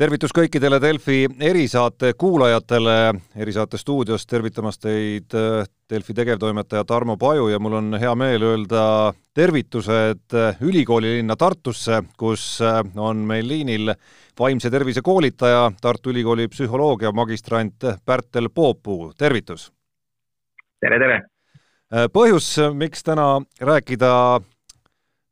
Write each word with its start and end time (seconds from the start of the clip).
tervitus 0.00 0.32
kõikidele 0.32 0.78
Delfi 0.80 1.26
erisaate 1.44 2.14
kuulajatele, 2.18 3.12
erisaate 3.36 3.76
stuudios 3.76 4.24
tervitamas 4.26 4.78
teid 4.80 5.34
äh, 5.36 5.66
Delfi 5.90 6.14
tegevtoimetaja 6.16 6.86
Tarmo 6.88 7.18
Paju 7.20 7.50
ja 7.52 7.58
mul 7.60 7.76
on 7.76 7.98
hea 8.00 8.14
meel 8.16 8.46
öelda 8.48 8.84
tervitused 9.36 10.36
äh, 10.36 10.62
ülikoolilinna 10.64 11.36
Tartusse, 11.36 12.00
kus 12.16 12.44
äh, 12.64 12.80
on 12.96 13.26
meil 13.28 13.48
liinil 13.50 13.92
vaimse 14.40 14.70
tervise 14.72 15.04
koolitaja, 15.04 15.68
Tartu 15.82 16.14
Ülikooli 16.14 16.48
psühholoogia 16.48 17.12
magistrant 17.12 17.84
Pärtel 18.04 18.48
Poopuu, 18.54 19.12
tervitus! 19.18 19.68
tere, 20.80 20.96
tere! 21.02 21.20
põhjus, 22.14 22.54
miks 22.72 23.02
täna 23.04 23.34
rääkida 23.60 24.14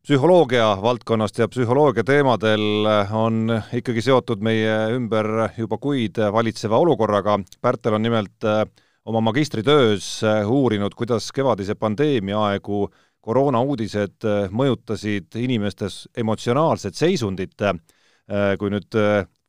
psühholoogia 0.08 0.78
valdkonnast 0.80 1.36
ja 1.38 1.46
psühholoogia 1.52 2.00
teemadel 2.08 2.86
on 3.12 3.50
ikkagi 3.76 4.00
seotud 4.00 4.40
meie 4.40 4.72
ümber 4.94 5.26
juba 5.58 5.76
kuid 5.76 6.16
valitseva 6.32 6.78
olukorraga. 6.80 7.34
Pärtel 7.60 7.98
on 7.98 8.06
nimelt 8.06 8.46
äh, 8.48 8.62
oma 9.04 9.20
magistritöös 9.20 10.24
äh, 10.24 10.48
uurinud, 10.48 10.96
kuidas 10.96 11.28
kevadise 11.36 11.76
pandeemia 11.76 12.40
aegu 12.40 12.86
koroonauudised 13.20 14.24
äh, 14.24 14.48
mõjutasid 14.48 15.36
inimestes 15.36 16.06
emotsionaalset 16.16 16.96
seisundit. 16.96 17.68
kui 18.58 18.68
nüüd 18.68 18.92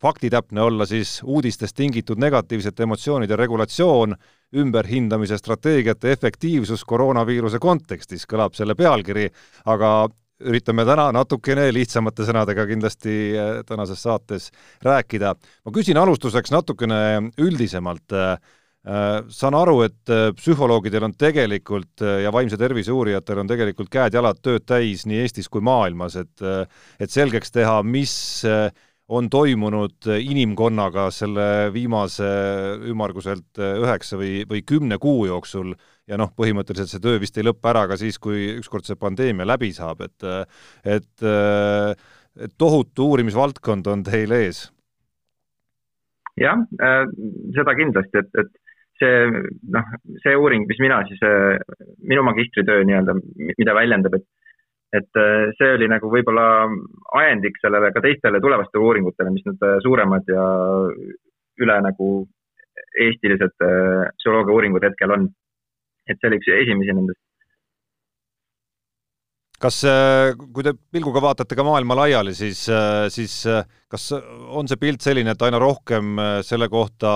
faktitäpne 0.02 0.62
olla, 0.62 0.86
siis 0.88 1.20
uudistest 1.24 1.76
tingitud 1.76 2.20
negatiivsete 2.20 2.84
emotsioonide 2.84 3.36
regulatsioon, 3.36 4.16
ümberhindamise 4.56 5.38
strateegiate 5.38 6.12
efektiivsus 6.12 6.86
koroonaviiruse 6.88 7.60
kontekstis, 7.60 8.24
kõlab 8.24 8.56
selle 8.56 8.76
pealkiri, 8.80 9.28
aga 9.66 10.08
üritame 10.40 10.86
täna 10.88 11.10
natukene 11.16 11.68
lihtsamate 11.76 12.26
sõnadega 12.28 12.66
kindlasti 12.70 13.16
äh, 13.36 13.52
tänases 13.68 14.02
saates 14.06 14.50
rääkida. 14.86 15.36
ma 15.66 15.76
küsin 15.76 16.00
alustuseks 16.00 16.54
natukene 16.56 17.32
üldisemalt. 17.38 18.16
Äh, 18.16 18.38
äh, 18.88 19.08
saan 19.28 19.58
aru, 19.60 19.82
et 19.88 20.14
psühholoogidel 20.40 21.10
on 21.10 21.16
tegelikult 21.20 22.04
ja 22.24 22.32
vaimse 22.32 22.58
tervise 22.58 22.96
uurijatel 22.96 23.44
on 23.44 23.50
tegelikult 23.50 23.92
käed-jalad 23.92 24.40
tööd 24.42 24.68
täis 24.68 25.06
nii 25.06 25.26
Eestis 25.26 25.50
kui 25.50 25.62
maailmas, 25.62 26.16
et 26.16 26.46
et 27.00 27.12
selgeks 27.12 27.52
teha, 27.52 27.82
mis 27.84 28.14
on 29.10 29.26
toimunud 29.30 30.06
inimkonnaga 30.22 31.08
selle 31.12 31.74
viimase 31.74 32.28
ümmarguselt 32.88 33.58
üheksa 33.58 34.20
või, 34.22 34.44
või 34.48 34.62
kümne 34.62 35.00
kuu 35.02 35.26
jooksul 35.26 35.74
ja 36.10 36.18
noh, 36.18 36.32
põhimõtteliselt 36.38 36.92
see 36.92 37.04
töö 37.04 37.20
vist 37.22 37.38
ei 37.38 37.46
lõpe 37.46 37.70
ära 37.72 37.86
ka 37.90 37.98
siis, 38.00 38.18
kui 38.22 38.50
ükskord 38.58 38.88
see 38.88 39.00
pandeemia 39.00 39.48
läbi 39.48 39.72
saab, 39.76 40.02
et 40.08 40.28
et, 40.98 41.26
et 42.40 42.58
tohutu 42.58 43.12
uurimisvaldkond 43.14 43.88
on 43.94 44.04
teil 44.08 44.34
ees. 44.38 44.66
jah 46.40 46.66
äh,, 46.82 47.06
seda 47.56 47.76
kindlasti, 47.78 48.24
et, 48.24 48.44
et 48.44 48.52
see 49.00 49.30
noh, 49.76 49.94
see 50.24 50.36
uuring, 50.36 50.68
mis 50.70 50.82
mina 50.84 51.02
siis, 51.08 51.22
äh, 51.24 51.60
minu 52.12 52.24
magistritöö 52.28 52.84
nii-öelda, 52.88 53.16
mida 53.58 53.78
väljendab, 53.78 54.20
et 54.20 54.28
et 54.98 55.20
äh, 55.22 55.52
see 55.60 55.76
oli 55.76 55.86
nagu 55.86 56.10
võib-olla 56.10 56.66
ajendik 57.20 57.60
sellele 57.62 57.92
ka 57.94 58.02
teistele 58.02 58.40
tulevastele 58.42 58.82
uuringutele, 58.88 59.34
mis 59.36 59.46
äh, 59.52 59.76
suuremad 59.86 60.32
ja 60.34 60.46
üle 61.62 61.76
nagu 61.86 62.08
eestilised 62.98 63.54
psühholoogia 63.60 64.56
uuringud 64.56 64.86
hetkel 64.88 65.14
on 65.14 65.28
et 66.10 66.20
see 66.20 66.30
oli 66.30 66.40
üks 66.42 66.54
esimesi 66.58 66.96
nendest. 66.96 67.22
kas, 69.60 69.82
äh, 69.84 70.30
kui 70.56 70.64
te 70.64 70.72
pilguga 70.72 71.20
vaatate 71.20 71.56
ka 71.58 71.66
maailma 71.68 71.98
laiali, 72.00 72.32
siis, 72.32 72.62
äh, 72.72 73.10
siis 73.12 73.34
äh, 73.44 73.66
kas 73.92 74.06
on 74.16 74.70
see 74.72 74.80
pilt 74.80 75.04
selline, 75.04 75.34
et 75.36 75.44
aina 75.44 75.60
rohkem 75.60 76.16
selle 76.48 76.70
kohta 76.72 77.12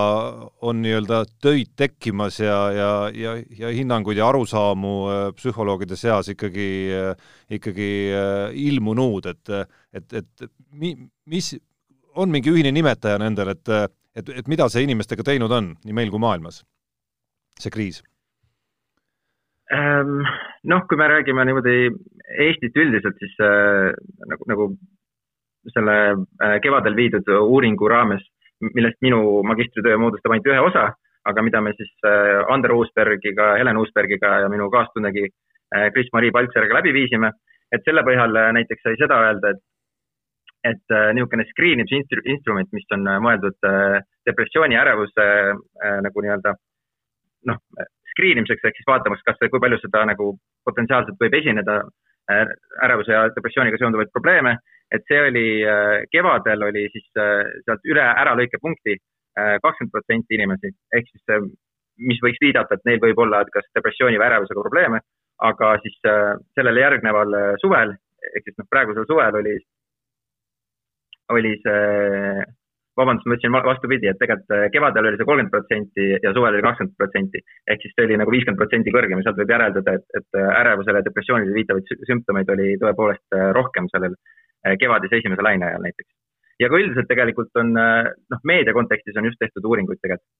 on 0.68 0.82
nii-öelda 0.84 1.22
töid 1.40 1.72
tekkimas 1.72 2.42
ja, 2.42 2.58
ja, 2.76 2.90
ja, 3.16 3.34
ja 3.62 3.72
hinnanguid 3.72 4.20
ja 4.20 4.28
arusaamu 4.28 4.94
psühholoogide 5.38 5.96
seas 5.96 6.28
ikkagi, 6.34 6.68
ikkagi 7.56 7.90
ilmunud, 8.68 9.32
et, 9.32 9.54
et, 9.96 10.18
et 10.20 10.48
mi, 10.76 10.92
mis, 11.32 11.54
on 12.20 12.34
mingi 12.34 12.52
ühine 12.52 12.74
nimetaja 12.74 13.22
nendel, 13.22 13.54
et, 13.54 13.76
et, 14.18 14.34
et 14.42 14.50
mida 14.52 14.68
see 14.68 14.84
inimestega 14.84 15.24
teinud 15.30 15.54
on, 15.54 15.76
nii 15.86 15.96
meil 15.96 16.12
kui 16.12 16.20
maailmas, 16.20 16.60
see 17.56 17.72
kriis? 17.72 18.04
Ehm, 19.72 20.20
noh, 20.68 20.82
kui 20.88 20.96
me 20.96 21.06
räägime 21.08 21.44
niimoodi 21.48 21.76
Eestit 22.44 22.76
üldiselt, 22.76 23.16
siis 23.20 23.32
äh, 23.40 23.94
nagu, 24.28 24.44
nagu 24.50 24.66
selle 25.72 25.94
äh, 26.12 26.58
kevadel 26.60 26.96
viidud 26.98 27.30
uuringu 27.38 27.88
raames, 27.88 28.24
millest 28.60 29.00
minu 29.04 29.40
magistritöö 29.48 29.96
moodustab 30.00 30.34
ainult 30.34 30.50
ühe 30.52 30.60
osa, 30.60 30.90
aga 31.24 31.44
mida 31.46 31.62
me 31.64 31.72
siis 31.78 31.92
äh, 32.04 32.42
Ander 32.52 32.74
Uusbergiga, 32.76 33.54
Helen 33.60 33.80
Uusbergiga 33.80 34.40
ja 34.44 34.52
minu 34.52 34.68
kaastunegi 34.72 35.30
Kris-Marii 35.74 36.30
Paltseriga 36.30 36.76
läbi 36.76 36.92
viisime, 36.94 37.32
et 37.72 37.82
selle 37.88 38.04
põhjal 38.06 38.36
näiteks 38.54 38.84
sai 38.84 38.98
seda 39.00 39.16
öelda, 39.24 39.54
et 39.54 39.64
et 40.64 40.92
niisugune 41.12 41.44
screenimise 41.50 41.96
mis 42.72 42.86
on 42.96 43.02
mõeldud 43.20 43.66
depressiooni, 44.24 44.78
ärevuse 44.80 45.26
nagu 46.06 46.22
nii-öelda 46.24 46.54
noh, 47.50 47.58
screen 48.14 48.40
imiseks 48.40 48.64
ehk 48.64 48.78
siis 48.78 48.88
vaatamaks, 48.88 49.24
kas, 49.26 49.40
kui 49.42 49.62
palju 49.62 49.80
seda 49.82 50.04
nagu 50.10 50.30
potentsiaalselt 50.68 51.18
võib 51.20 51.34
esineda 51.40 51.80
äh, 52.30 52.54
ärevuse 52.86 53.12
ja 53.14 53.26
depressiooniga 53.34 53.80
seonduvaid 53.80 54.12
probleeme. 54.14 54.56
et 54.94 55.02
see 55.08 55.20
oli 55.26 55.48
äh, 55.66 56.04
kevadel 56.12 56.62
oli 56.62 56.86
siis 56.94 57.06
äh, 57.18 57.42
sealt 57.66 57.84
üle 57.90 58.04
äralõikepunkti 58.04 59.00
kakskümmend 59.34 59.90
protsenti 59.90 60.36
inimesi 60.36 60.68
ehk 60.94 61.08
siis 61.10 61.46
mis 61.98 62.20
võiks 62.22 62.38
viidata, 62.38 62.76
et 62.76 62.84
neil 62.86 63.00
võib 63.02 63.18
olla 63.18 63.40
kas 63.50 63.66
depressiooni 63.74 64.20
või 64.20 64.28
ärevusega 64.28 64.62
probleeme, 64.62 65.00
aga 65.42 65.72
siis 65.82 65.96
sellele 66.54 66.84
järgneval 66.84 67.34
suvel 67.58 67.96
ehk 68.30 68.46
siis 68.46 68.60
noh, 68.60 68.68
praegusel 68.70 69.08
suvel 69.10 69.40
oli, 69.40 69.56
oli 71.34 71.52
see 71.64 72.46
vabandust, 72.98 73.26
ma 73.26 73.36
ütlesin 73.36 73.54
vastupidi, 73.66 74.08
et 74.10 74.18
tegelikult 74.20 74.54
äh, 74.54 74.66
kevadel 74.74 75.08
oli 75.10 75.18
see 75.18 75.26
kolmkümmend 75.28 75.52
protsenti 75.54 76.06
ja 76.22 76.32
suvel 76.34 76.54
oli 76.54 76.64
kakskümmend 76.66 76.96
protsenti. 77.00 77.42
ehk 77.70 77.82
siis 77.82 77.94
see 77.96 78.06
oli 78.06 78.18
nagu 78.20 78.34
viiskümmend 78.34 78.60
protsenti 78.60 78.94
kõrgem 78.94 79.20
ja 79.20 79.26
sealt 79.26 79.40
võib 79.40 79.54
järeldada, 79.54 79.96
et, 79.98 80.06
et 80.20 80.38
äh, 80.38 80.50
ärevusele 80.60 81.02
ja 81.02 81.06
depressioonile 81.08 81.56
viitavaid 81.58 81.90
sümptomeid 82.10 82.52
oli 82.54 82.68
tõepoolest 82.82 83.38
äh, 83.38 83.50
rohkem 83.58 83.90
sellel 83.92 84.14
kevadise 84.80 85.18
esimese 85.20 85.44
laine 85.44 85.66
ajal 85.66 85.82
näiteks. 85.84 86.08
ja 86.62 86.70
ka 86.72 86.78
üldiselt 86.80 87.08
tegelikult 87.10 87.58
on 87.60 87.74
noh, 87.74 88.40
meedia 88.48 88.72
kontekstis 88.72 89.18
on 89.20 89.26
just 89.28 89.36
tehtud 89.42 89.66
uuringuid 89.68 89.98
tegelikult, 90.00 90.30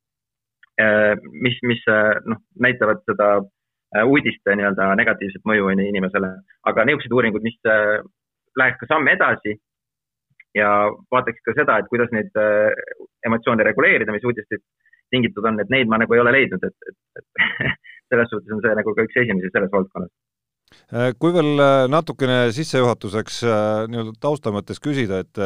mis, 1.44 1.58
mis 1.68 1.82
noh, 2.24 2.40
näitavad 2.64 3.02
seda 3.10 3.28
uudiste 4.08 4.56
nii-öelda 4.56 4.86
negatiivset 4.96 5.44
mõju 5.44 5.68
inimesele, 5.74 6.30
aga 6.70 6.86
niisugused 6.88 7.12
uuringud, 7.18 7.44
mis 7.44 7.58
läheks 8.56 8.80
ka 8.80 8.88
samm 8.94 9.12
edasi 9.12 9.58
ja 10.54 10.70
vaataks 11.12 11.42
ka 11.46 11.54
seda, 11.56 11.78
et 11.80 11.90
kuidas 11.90 12.12
neid 12.14 12.34
äh, 12.38 12.70
emotsioone 13.26 13.66
reguleerida, 13.66 14.14
mis 14.14 14.26
uudistest 14.26 14.64
tingitud 15.12 15.46
on, 15.46 15.58
et 15.62 15.72
neid 15.72 15.90
ma 15.90 15.98
nagu 16.00 16.14
ei 16.14 16.22
ole 16.22 16.34
leidnud, 16.34 16.62
et, 16.66 16.90
et, 16.90 17.22
et 17.22 17.72
selles 18.12 18.30
suhtes 18.30 18.54
on 18.54 18.62
see 18.64 18.76
nagu 18.78 18.94
ka 18.94 19.06
üks 19.06 19.18
esimesi 19.24 19.50
selles 19.54 19.72
valdkonnas. 19.74 20.12
Äh, 20.94 21.10
kui 21.18 21.34
veel 21.34 21.58
äh, 21.62 21.86
natukene 21.90 22.38
sissejuhatuseks 22.54 23.42
nii-öelda 23.90 24.14
tausta 24.22 24.54
mõttes 24.54 24.80
küsida, 24.82 25.24
et, 25.24 25.42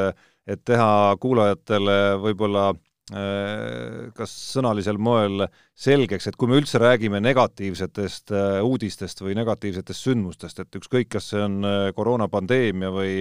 et 0.48 0.62
teha 0.68 1.16
kuulajatele 1.20 1.98
võib-olla 2.24 2.70
kas 3.08 4.32
sõnalisel 4.52 4.98
moel 5.00 5.46
selgeks, 5.80 6.26
et 6.28 6.34
kui 6.36 6.50
me 6.50 6.58
üldse 6.60 6.76
räägime 6.76 7.22
negatiivsetest 7.24 8.34
uudistest 8.68 9.22
või 9.24 9.32
negatiivsetest 9.38 10.04
sündmustest, 10.04 10.60
et 10.60 10.76
ükskõik, 10.76 11.08
kas 11.14 11.30
see 11.32 11.40
on 11.40 11.64
koroonapandeemia 11.96 12.90
või 12.92 13.14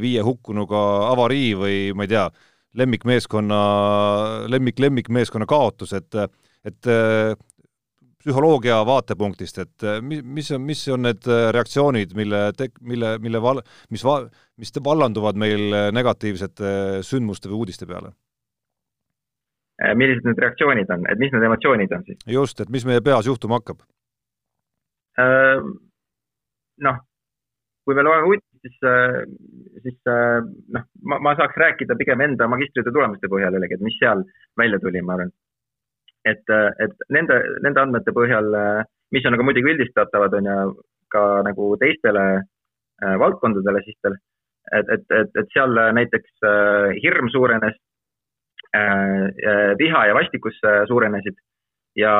viie 0.00 0.22
hukkunuga 0.26 0.78
avarii 1.12 1.52
või 1.54 1.76
ma 1.94 2.06
ei 2.06 2.10
tea, 2.10 2.24
lemmikmeeskonna, 2.74 3.58
lemmik, 4.50 4.78
lemmikmeeskonna 4.82 5.46
kaotus, 5.46 5.92
et, 5.94 6.16
et 6.66 6.88
äh, 6.90 7.34
psühholoogia 8.18 8.80
vaatepunktist, 8.86 9.60
et 9.62 9.86
äh, 9.86 10.00
mis, 10.02 10.24
mis 10.24 10.50
on, 10.56 10.64
mis 10.66 10.82
on 10.90 11.06
need 11.06 11.28
reaktsioonid, 11.54 12.16
mille 12.18 12.44
tek-, 12.58 12.76
mille, 12.82 13.14
mille 13.22 13.42
val-, 13.42 13.62
mis 13.94 14.04
va-, 14.06 14.24
mis 14.60 14.74
vallanduvad 14.84 15.38
meil 15.40 15.78
negatiivsete 15.94 16.74
sündmuste 17.06 17.50
või 17.52 17.64
uudiste 17.64 17.90
peale? 17.90 18.14
millised 19.98 20.22
need 20.22 20.38
reaktsioonid 20.38 20.90
on, 20.94 21.02
et 21.10 21.18
mis 21.18 21.32
need 21.34 21.44
emotsioonid 21.48 21.92
on 21.96 22.04
siis? 22.06 22.20
just, 22.30 22.60
et 22.62 22.68
mis 22.70 22.84
meie 22.86 23.02
peas 23.02 23.26
juhtuma 23.26 23.58
hakkab? 23.58 23.80
Noh, 26.86 27.00
kui 27.82 27.98
me 27.98 28.04
loeme 28.06 28.36
siis, 28.64 28.78
äh, 28.84 29.24
siis 29.82 29.98
äh, 30.08 30.40
noh, 30.72 30.84
ma, 31.02 31.18
ma 31.20 31.34
saaks 31.38 31.56
rääkida 31.60 31.96
pigem 32.00 32.22
enda 32.24 32.48
magistritöö 32.48 32.92
tulemuste 32.92 33.28
põhjal 33.32 33.56
jällegi, 33.56 33.76
et 33.76 33.84
mis 33.84 33.96
seal 34.00 34.24
välja 34.60 34.80
tuli, 34.80 35.02
ma 35.02 35.18
arvan. 35.18 35.32
et, 36.24 36.48
äh, 36.48 36.70
et 36.80 37.06
nende, 37.12 37.40
nende 37.62 37.80
andmete 37.82 38.12
põhjal, 38.16 38.48
mis 39.12 39.26
on 39.28 39.36
aga 39.36 39.44
muidugi 39.44 39.74
üldistatavad, 39.74 40.36
on 40.38 40.50
ju, 40.50 40.60
ka 41.12 41.24
nagu 41.46 41.74
teistele 41.78 42.24
valdkondadele, 43.20 43.82
siis 43.84 43.98
tal, 44.02 44.16
et, 44.72 44.88
et, 44.96 45.04
et, 45.18 45.36
et 45.42 45.52
seal 45.52 45.76
näiteks 45.98 46.46
hirm 47.02 47.28
suurenes, 47.30 47.76
viha 49.78 50.00
ja 50.08 50.14
vastikus 50.16 50.56
suurenesid 50.88 51.36
ja 52.00 52.14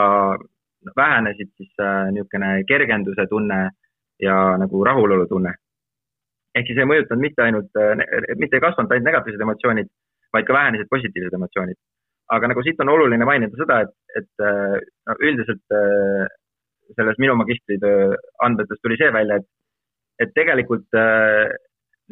vähenesid 0.97 1.51
siis 1.57 1.73
niisugune 2.13 2.51
kergenduse 2.69 3.27
tunne 3.31 3.59
ja 4.23 4.37
nagu 4.61 4.85
rahulolu 4.85 5.27
tunne. 5.27 5.55
Ehk 6.55 6.71
siis 6.71 6.79
ei 6.81 6.89
mõjutanud 6.89 7.23
mitte 7.23 7.43
ainult, 7.45 7.83
mitte 8.41 8.59
ei 8.59 8.63
kasvanud 8.65 8.95
ainult 8.95 9.11
negatiivsed 9.11 9.43
emotsioonid, 9.47 9.91
vaid 10.35 10.47
ka 10.49 10.57
vähenesid 10.57 10.91
positiivsed 10.91 11.37
emotsioonid. 11.41 11.79
aga 12.35 12.49
nagu 12.49 12.63
siit 12.65 12.79
on 12.81 12.89
oluline 12.89 13.27
mainida 13.29 13.59
seda, 13.61 13.83
et, 13.85 13.91
et 14.17 14.45
no, 14.45 15.17
üldiselt 15.21 15.75
selles 16.97 17.19
minu 17.21 17.35
magistritöö 17.37 18.15
andmetes 18.47 18.81
tuli 18.83 18.97
see 19.01 19.11
välja, 19.13 19.37
et, 19.37 19.47
et 20.25 20.33
tegelikult 20.39 20.89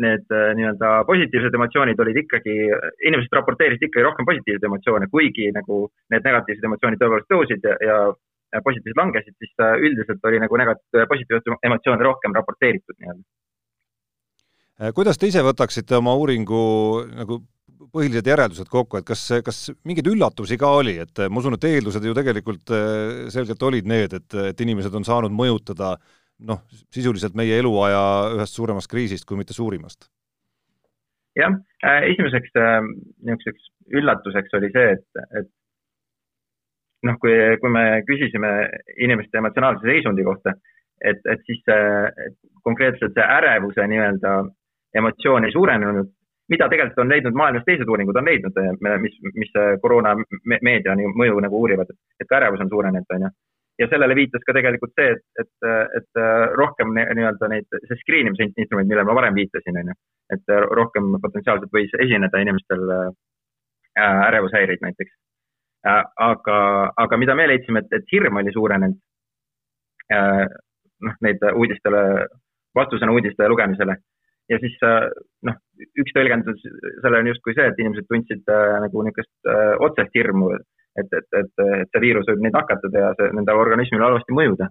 need 0.03 0.35
nii-öelda 0.59 0.91
positiivsed 1.09 1.57
emotsioonid 1.57 2.01
olid 2.05 2.21
ikkagi, 2.23 2.57
inimesed 3.09 3.35
raporteerisid 3.39 3.89
ikkagi 3.89 4.05
rohkem 4.07 4.29
positiivseid 4.29 4.69
emotsioone, 4.69 5.09
kuigi 5.13 5.51
nagu 5.57 5.85
need 6.15 6.29
negatiivsed 6.29 6.69
emotsioonid 6.69 7.03
tõepoolest 7.03 7.33
tõusid 7.33 7.69
ja, 7.69 7.99
ja 8.53 8.63
positiivsed 8.65 9.01
langesid, 9.01 9.37
siis 9.41 9.65
üldiselt 9.89 10.29
oli 10.31 10.41
nagu 10.45 10.61
negat-, 10.61 10.85
positiivseid 11.13 11.69
emotsioone 11.69 12.09
rohkem 12.09 12.37
raporteeritud 12.37 12.97
nii-öelda. 12.99 13.25
Kuidas 14.97 15.19
te 15.21 15.29
ise 15.31 15.43
võtaksite 15.47 15.99
oma 15.99 16.15
uuringu 16.19 16.63
nagu 17.15 17.43
põhilised 17.93 18.27
järeldused 18.27 18.71
kokku, 18.73 18.99
et 18.99 19.07
kas, 19.07 19.25
kas 19.45 19.59
mingeid 19.87 20.09
üllatusi 20.13 20.57
ka 20.61 20.71
oli, 20.79 20.97
et 21.03 21.23
ma 21.29 21.43
usun, 21.43 21.59
et 21.59 21.67
eeldused 21.69 22.05
ju 22.07 22.15
tegelikult 22.17 22.73
eh, 22.73 23.29
selgelt 23.35 23.63
olid 23.69 23.89
need, 23.89 24.17
et, 24.17 24.37
et 24.53 24.65
inimesed 24.65 24.95
on 24.97 25.07
saanud 25.07 25.35
mõjutada 25.35 25.95
noh, 26.49 26.63
sisuliselt 26.95 27.37
meie 27.39 27.59
eluaja 27.61 28.03
ühest 28.39 28.59
suuremast 28.59 28.91
kriisist, 28.91 29.27
kui 29.29 29.39
mitte 29.41 29.57
suurimast? 29.57 30.09
jah, 31.39 31.55
äh, 31.85 32.03
esimeseks 32.13 32.57
äh, 32.61 32.79
niisuguseks 33.25 33.69
üllatuseks 33.97 34.57
oli 34.59 34.69
see, 34.75 34.97
et, 34.97 35.23
et 35.41 35.49
noh, 37.09 37.17
kui, 37.21 37.33
kui 37.61 37.73
me 37.73 37.85
küsisime 38.09 38.51
inimeste 39.01 39.41
emotsionaalse 39.41 39.89
seisundi 39.89 40.27
kohta, 40.27 40.53
et, 41.01 41.23
et 41.33 41.41
siis 41.49 41.65
et 41.73 42.37
konkreetselt 42.63 43.17
see 43.17 43.25
ärevuse 43.39 43.87
nii-öelda 43.91 44.35
emotsioon 44.95 45.45
ei 45.45 45.53
suurenenud, 45.53 46.11
mida 46.53 46.69
tegelikult 46.69 47.01
on 47.05 47.13
leidnud 47.13 47.39
maailmas 47.39 47.65
teised 47.67 47.89
uuringud 47.89 48.19
on 48.19 48.29
leidnud, 48.29 48.61
mis, 49.05 49.17
mis 49.39 49.55
koroona 49.83 50.15
meedia 50.53 50.97
mõju 50.99 51.41
nagu 51.45 51.63
uurivad, 51.65 51.93
et 52.21 52.37
ärevus 52.39 52.65
on 52.65 52.71
suurenenud, 52.73 53.17
on 53.17 53.27
ju. 53.27 53.31
ja 53.81 53.89
sellele 53.89 54.17
viitas 54.19 54.45
ka 54.47 54.55
tegelikult 54.57 54.93
see, 54.99 55.15
et, 55.17 55.25
et, 55.45 55.69
et 56.01 56.23
rohkem 56.59 56.93
nii-öelda 56.99 57.49
neid, 57.55 57.69
see 57.89 58.01
screen 58.03 58.31
imise 58.31 58.51
instrument, 58.51 58.89
millele 58.89 59.07
ma 59.09 59.17
varem 59.21 59.39
viitasin, 59.39 59.81
on 59.81 59.93
ju, 59.93 59.99
et 60.37 60.55
rohkem 60.81 61.15
potentsiaalselt 61.23 61.73
võis 61.73 61.95
esineda 62.07 62.43
inimestel 62.45 62.85
ärevushäireid 64.03 64.85
näiteks. 64.85 65.17
Aga, 65.85 66.59
aga 67.05 67.17
mida 67.19 67.35
me 67.35 67.49
leidsime, 67.51 67.83
et, 67.83 67.97
et 67.97 68.13
hirm 68.13 68.39
oli 68.39 68.53
suurenenud, 68.55 69.01
noh, 71.03 71.17
neid 71.27 71.43
uudistele, 71.53 72.03
vastusena 72.77 73.13
uudiste 73.13 73.49
lugemisele 73.51 73.97
ja 74.51 74.59
siis 74.63 74.77
noh, 75.47 75.57
üks 76.03 76.15
tõlgendus 76.17 76.63
sellele 76.65 77.23
on 77.23 77.31
justkui 77.33 77.55
see, 77.57 77.67
et 77.71 77.83
inimesed 77.83 78.09
tundsid 78.11 78.53
äh, 78.53 78.77
nagu 78.85 79.05
niisugust 79.07 79.51
äh, 79.51 79.75
otsest 79.87 80.15
hirmu, 80.19 80.53
et, 80.57 81.09
et, 81.19 81.29
et, 81.41 81.53
et 81.67 81.93
see 81.93 82.03
viirus 82.05 82.29
võib 82.31 82.43
neid 82.45 82.57
nakatada 82.57 83.05
ja 83.07 83.13
see 83.19 83.31
nende 83.37 83.59
organismile 83.59 84.09
halvasti 84.09 84.39
mõjuda. 84.39 84.71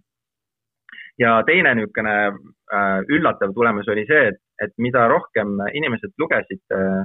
ja 1.21 1.37
teine 1.47 1.75
niisugune 1.77 2.17
äh, 2.27 2.99
üllatav 3.17 3.55
tulemus 3.55 3.89
oli 3.93 4.05
see, 4.09 4.27
et, 4.33 4.41
et 4.63 4.75
mida 4.77 5.07
rohkem 5.11 5.59
inimesed 5.73 6.13
lugesid 6.19 6.77
äh, 6.77 7.01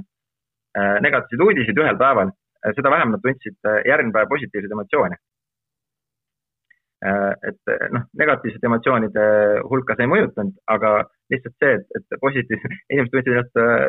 äh 0.77 0.99
negatiivseid 1.01 1.47
uudiseid 1.47 1.81
ühel 1.83 1.97
päeval, 1.97 2.33
äh, 2.65 2.75
seda 2.75 2.93
vähem 2.93 3.15
nad 3.15 3.23
tundsid 3.23 3.73
järgmine 3.85 4.15
päev 4.15 4.29
positiivseid 4.35 4.77
emotsioone 4.77 5.17
Äh, 7.05 7.33
et 7.45 7.91
noh, 7.93 8.07
negatiivsete 8.17 8.65
emotsioonide 8.65 9.25
hulka 9.69 9.93
see 9.93 10.07
ei 10.07 10.09
mõjutanud, 10.09 10.55
aga 10.73 10.93
lihtsalt 11.33 11.55
see, 11.63 11.75
et, 11.75 11.99
et 11.99 12.19
positiivsed, 12.21 12.75
inimesed 12.93 13.13
tundsid 13.13 13.33
ennast 13.33 13.61
äh, 13.61 13.85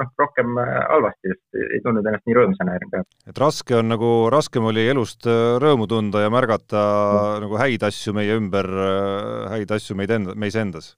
noh, 0.00 0.10
rohkem 0.20 0.58
äh, 0.62 0.72
halvasti, 0.92 1.32
sest 1.32 1.60
ei 1.76 1.82
tundnud 1.84 2.08
ennast 2.08 2.26
nii 2.28 2.38
rõõmsana 2.38 2.76
järgmine 2.76 3.02
päev. 3.02 3.30
et 3.32 3.42
raske 3.42 3.78
on 3.78 3.92
nagu, 3.92 4.10
raskem 4.32 4.68
oli 4.70 4.86
elust 4.92 5.28
rõõmu 5.62 5.88
tunda 5.90 6.24
ja 6.24 6.32
märgata 6.32 6.82
mm. 6.82 7.46
nagu 7.46 7.60
häid 7.62 7.86
asju 7.90 8.16
meie 8.16 8.40
ümber, 8.40 8.70
häid 9.54 9.76
asju 9.78 9.96
meid 9.98 10.12
enda, 10.18 10.36
meis 10.36 10.58
endas? 10.58 10.94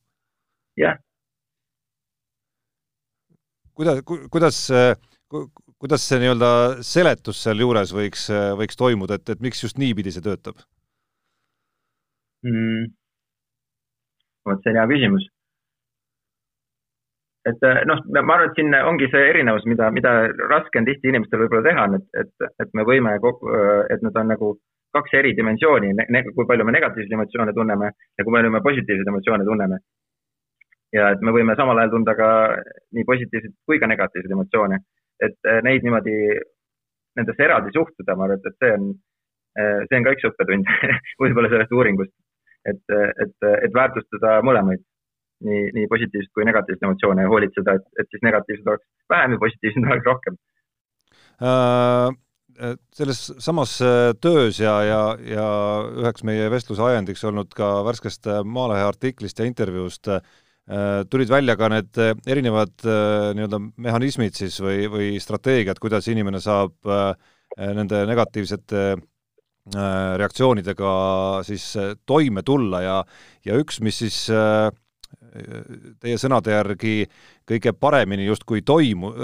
jah. 0.79 0.99
kuidas, 3.79 4.03
kuidas 4.33 4.65
kuidas 5.79 6.03
see 6.03 6.19
nii-öelda 6.23 6.51
seletus 6.87 7.39
sealjuures 7.45 7.93
võiks, 7.95 8.27
võiks 8.59 8.79
toimuda, 8.79 9.19
et, 9.19 9.31
et 9.35 9.43
miks 9.45 9.63
just 9.63 9.79
niipidi 9.79 10.11
see 10.15 10.25
töötab? 10.25 10.59
mm.? 12.43 12.89
vot 14.49 14.63
see 14.63 14.73
on 14.73 14.81
hea 14.81 14.87
küsimus. 14.93 15.27
Et 17.49 17.65
äh, 17.65 17.85
noh, 17.89 18.01
ma 18.15 18.35
arvan, 18.35 18.51
et 18.51 18.59
siin 18.59 18.75
ongi 18.79 19.09
see 19.13 19.29
erinevus, 19.31 19.67
mida, 19.71 19.91
mida 19.95 20.15
raske 20.51 20.81
on 20.81 20.89
tihti 20.89 21.13
inimestel 21.13 21.45
võib-olla 21.45 21.65
teha, 21.69 21.87
on, 21.89 21.97
et, 21.99 22.09
et, 22.23 22.49
et 22.65 22.75
me 22.77 22.85
võime, 22.89 23.15
äh, 23.19 23.71
et 23.95 24.05
need 24.05 24.19
on 24.21 24.31
nagu 24.33 24.51
kaks 24.97 25.15
eri 25.21 25.35
dimensiooni, 25.37 25.93
kui 26.35 26.47
palju 26.49 26.67
me 26.67 26.75
negatiivseid 26.75 27.15
emotsioone 27.15 27.55
tunneme 27.57 27.91
ja 27.93 28.25
kui 28.25 28.35
palju 28.35 28.53
me 28.53 28.63
positiivseid 28.65 29.11
emotsioone 29.13 29.47
tunneme. 29.49 29.81
ja 30.97 31.11
et 31.13 31.21
me 31.21 31.35
võime 31.37 31.53
samal 31.57 31.77
ajal 31.77 31.91
tunda 31.93 32.15
ka 32.17 32.29
nii 32.97 33.05
positiivseid 33.05 33.53
kui 33.69 33.81
ka 33.81 33.91
negatiivseid 33.91 34.33
emotsioone, 34.33 34.79
et 35.21 35.51
äh, 35.53 35.61
neid 35.67 35.85
niimoodi, 35.85 36.17
nendesse 37.21 37.45
eraldi 37.45 37.75
suhtuda, 37.75 38.17
ma 38.17 38.29
arvan, 38.29 38.41
et, 38.41 38.49
et 38.49 38.65
see 38.65 38.73
on, 38.79 38.89
see 39.91 39.99
on 39.99 40.07
ka 40.07 40.15
üks 40.17 40.29
õppetund 40.31 40.73
võib-olla 41.23 41.53
sellest 41.53 41.75
uuringust. 41.75 42.15
Et, 42.69 42.91
et, 42.93 43.47
et 43.49 43.73
väärtustada 43.73 44.41
mõlemaid, 44.45 44.83
nii, 45.47 45.67
nii 45.77 45.91
positiivseid 45.91 46.33
kui 46.35 46.47
negatiivseid 46.49 46.87
emotsioone 46.89 47.27
ja 47.27 47.33
hoolitseda, 47.33 47.77
et, 47.79 47.85
et 48.03 48.09
siis 48.13 48.25
negatiivsed 48.27 48.71
oleks 48.71 48.87
vähem 49.13 49.37
ja 49.37 49.43
positiivsed 49.45 49.91
oleks 49.91 50.09
rohkem 50.09 50.41
äh,. 51.43 52.17
selles 52.99 53.21
samas 53.39 53.77
äh, 53.87 54.11
töös 54.21 54.59
ja, 54.59 54.75
ja, 54.83 55.03
ja 55.23 55.49
üheks 56.03 56.25
meie 56.27 56.49
vestluse 56.51 56.83
ajendiks 56.83 57.23
olnud 57.29 57.55
ka 57.55 57.85
värskest 57.87 58.27
Maalehe 58.45 58.83
artiklist 58.89 59.39
ja 59.39 59.47
intervjuust 59.47 60.11
äh, 60.11 60.23
tulid 61.11 61.31
välja 61.31 61.55
ka 61.57 61.71
need 61.71 62.01
erinevad 62.27 62.75
äh, 62.83 63.31
nii-öelda 63.39 63.63
mehhanismid 63.77 64.35
siis 64.35 64.59
või, 64.65 64.89
või 64.91 65.13
strateegiad, 65.23 65.79
kuidas 65.79 66.11
inimene 66.11 66.43
saab 66.43 66.75
nende 67.59 68.03
negatiivsete 68.07 68.83
Äh, 69.77 70.17
reaktsioonidega 70.17 70.91
siis 71.45 71.65
äh, 71.77 71.91
toime 72.09 72.41
tulla 72.47 72.79
ja, 72.81 72.95
ja 73.45 73.57
üks, 73.61 73.83
mis 73.85 73.99
siis 74.01 74.17
äh, 74.33 74.71
teie 76.03 76.19
sõnade 76.21 76.53
järgi 76.53 77.07
kõige 77.49 77.73
paremini 77.73 78.27
justkui 78.27 78.63
toimu-, 78.67 79.15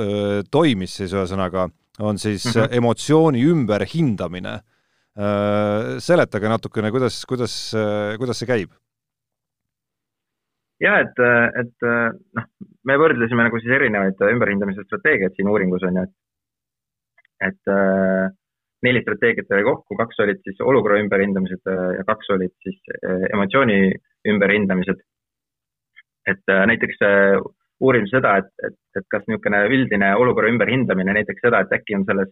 toimis 0.50 0.96
siis 1.00 1.12
ühesõnaga, 1.14 1.68
on 2.00 2.18
siis 2.18 2.46
mm 2.46 2.60
-hmm. 2.60 2.76
emotsiooni 2.78 3.44
ümberhindamine. 3.50 4.60
Seletage 6.02 6.48
natukene, 6.50 6.90
kuidas, 6.90 7.20
kuidas, 7.26 7.52
kuidas 8.18 8.38
see 8.38 8.48
käib? 8.50 8.72
jah, 10.82 11.00
et, 11.00 11.20
et 11.60 11.86
noh, 12.34 12.46
me 12.84 12.96
võrdlesime 13.00 13.46
nagu 13.46 13.60
siis 13.60 13.72
erinevaid 13.76 14.20
ümberhindamise 14.26 14.84
strateegiaid 14.84 15.36
siin 15.36 15.48
uuringus 15.48 15.84
on 15.86 16.00
ju, 16.00 16.02
et, 16.02 16.14
et 17.48 17.72
äh, 17.72 18.32
neli 18.84 19.02
strateegiat 19.04 19.52
oli 19.56 19.66
kokku, 19.70 19.96
kaks 20.00 20.20
olid 20.24 20.42
siis 20.44 20.60
olukorra 20.64 21.00
ümberhindamised 21.02 21.72
äh, 21.72 21.84
ja 21.98 22.04
kaks 22.08 22.30
olid 22.36 22.52
siis 22.66 22.78
äh, 23.00 23.26
emotsiooni 23.32 23.78
ümberhindamised. 24.32 25.02
Et 26.30 26.52
äh, 26.52 26.64
näiteks 26.70 27.00
uurime 27.84 28.08
seda, 28.08 28.36
et, 28.40 28.50
et, 28.66 28.76
et 28.98 29.06
kas 29.12 29.24
niisugune 29.28 29.64
üldine 29.68 30.14
olukorra 30.16 30.50
ümberhindamine, 30.52 31.16
näiteks 31.18 31.42
seda, 31.44 31.64
et 31.64 31.72
äkki 31.76 31.96
on 31.98 32.04
selles 32.08 32.30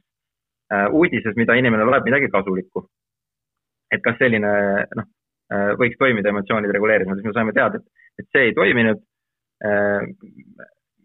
uudises, 0.96 1.34
mida 1.37 1.52
inimene 1.58 1.84
loeb, 1.84 2.06
midagi 2.08 2.30
kasulikku. 2.32 2.87
et 3.92 4.00
kas 4.00 4.16
selline 4.16 4.52
noh, 4.96 5.08
võiks 5.76 5.99
toimida 6.00 6.30
emotsioonide 6.32 6.72
reguleerimisel, 6.72 7.18
siis 7.20 7.28
me 7.28 7.34
saime 7.37 7.52
teada, 7.52 7.76
et, 7.76 8.06
et 8.22 8.28
see 8.32 8.46
ei 8.46 8.54
toiminud. 8.56 9.02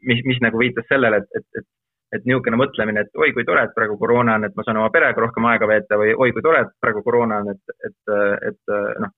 mis, 0.08 0.22
mis 0.30 0.40
nagu 0.46 0.62
viitas 0.62 0.88
sellele, 0.88 1.20
et, 1.20 1.42
et, 1.42 1.60
et 1.60 1.68
et 2.16 2.26
niisugune 2.26 2.60
mõtlemine, 2.60 3.04
et 3.04 3.20
oi 3.20 3.34
kui 3.36 3.46
tore, 3.48 3.66
et 3.68 3.74
praegu 3.76 3.98
koroona 4.00 4.38
on, 4.40 4.48
et 4.48 4.56
ma 4.56 4.64
saan 4.64 4.80
oma 4.80 4.92
perega 4.94 5.20
rohkem 5.22 5.48
aega 5.50 5.68
veeta 5.68 5.98
või 6.00 6.14
oi 6.16 6.32
kui 6.36 6.44
tore, 6.46 6.64
et 6.64 6.76
praegu 6.84 7.04
koroona 7.04 7.42
on, 7.44 7.50
et, 7.52 7.74
et, 7.90 8.14
et 8.52 8.76
noh, 9.04 9.12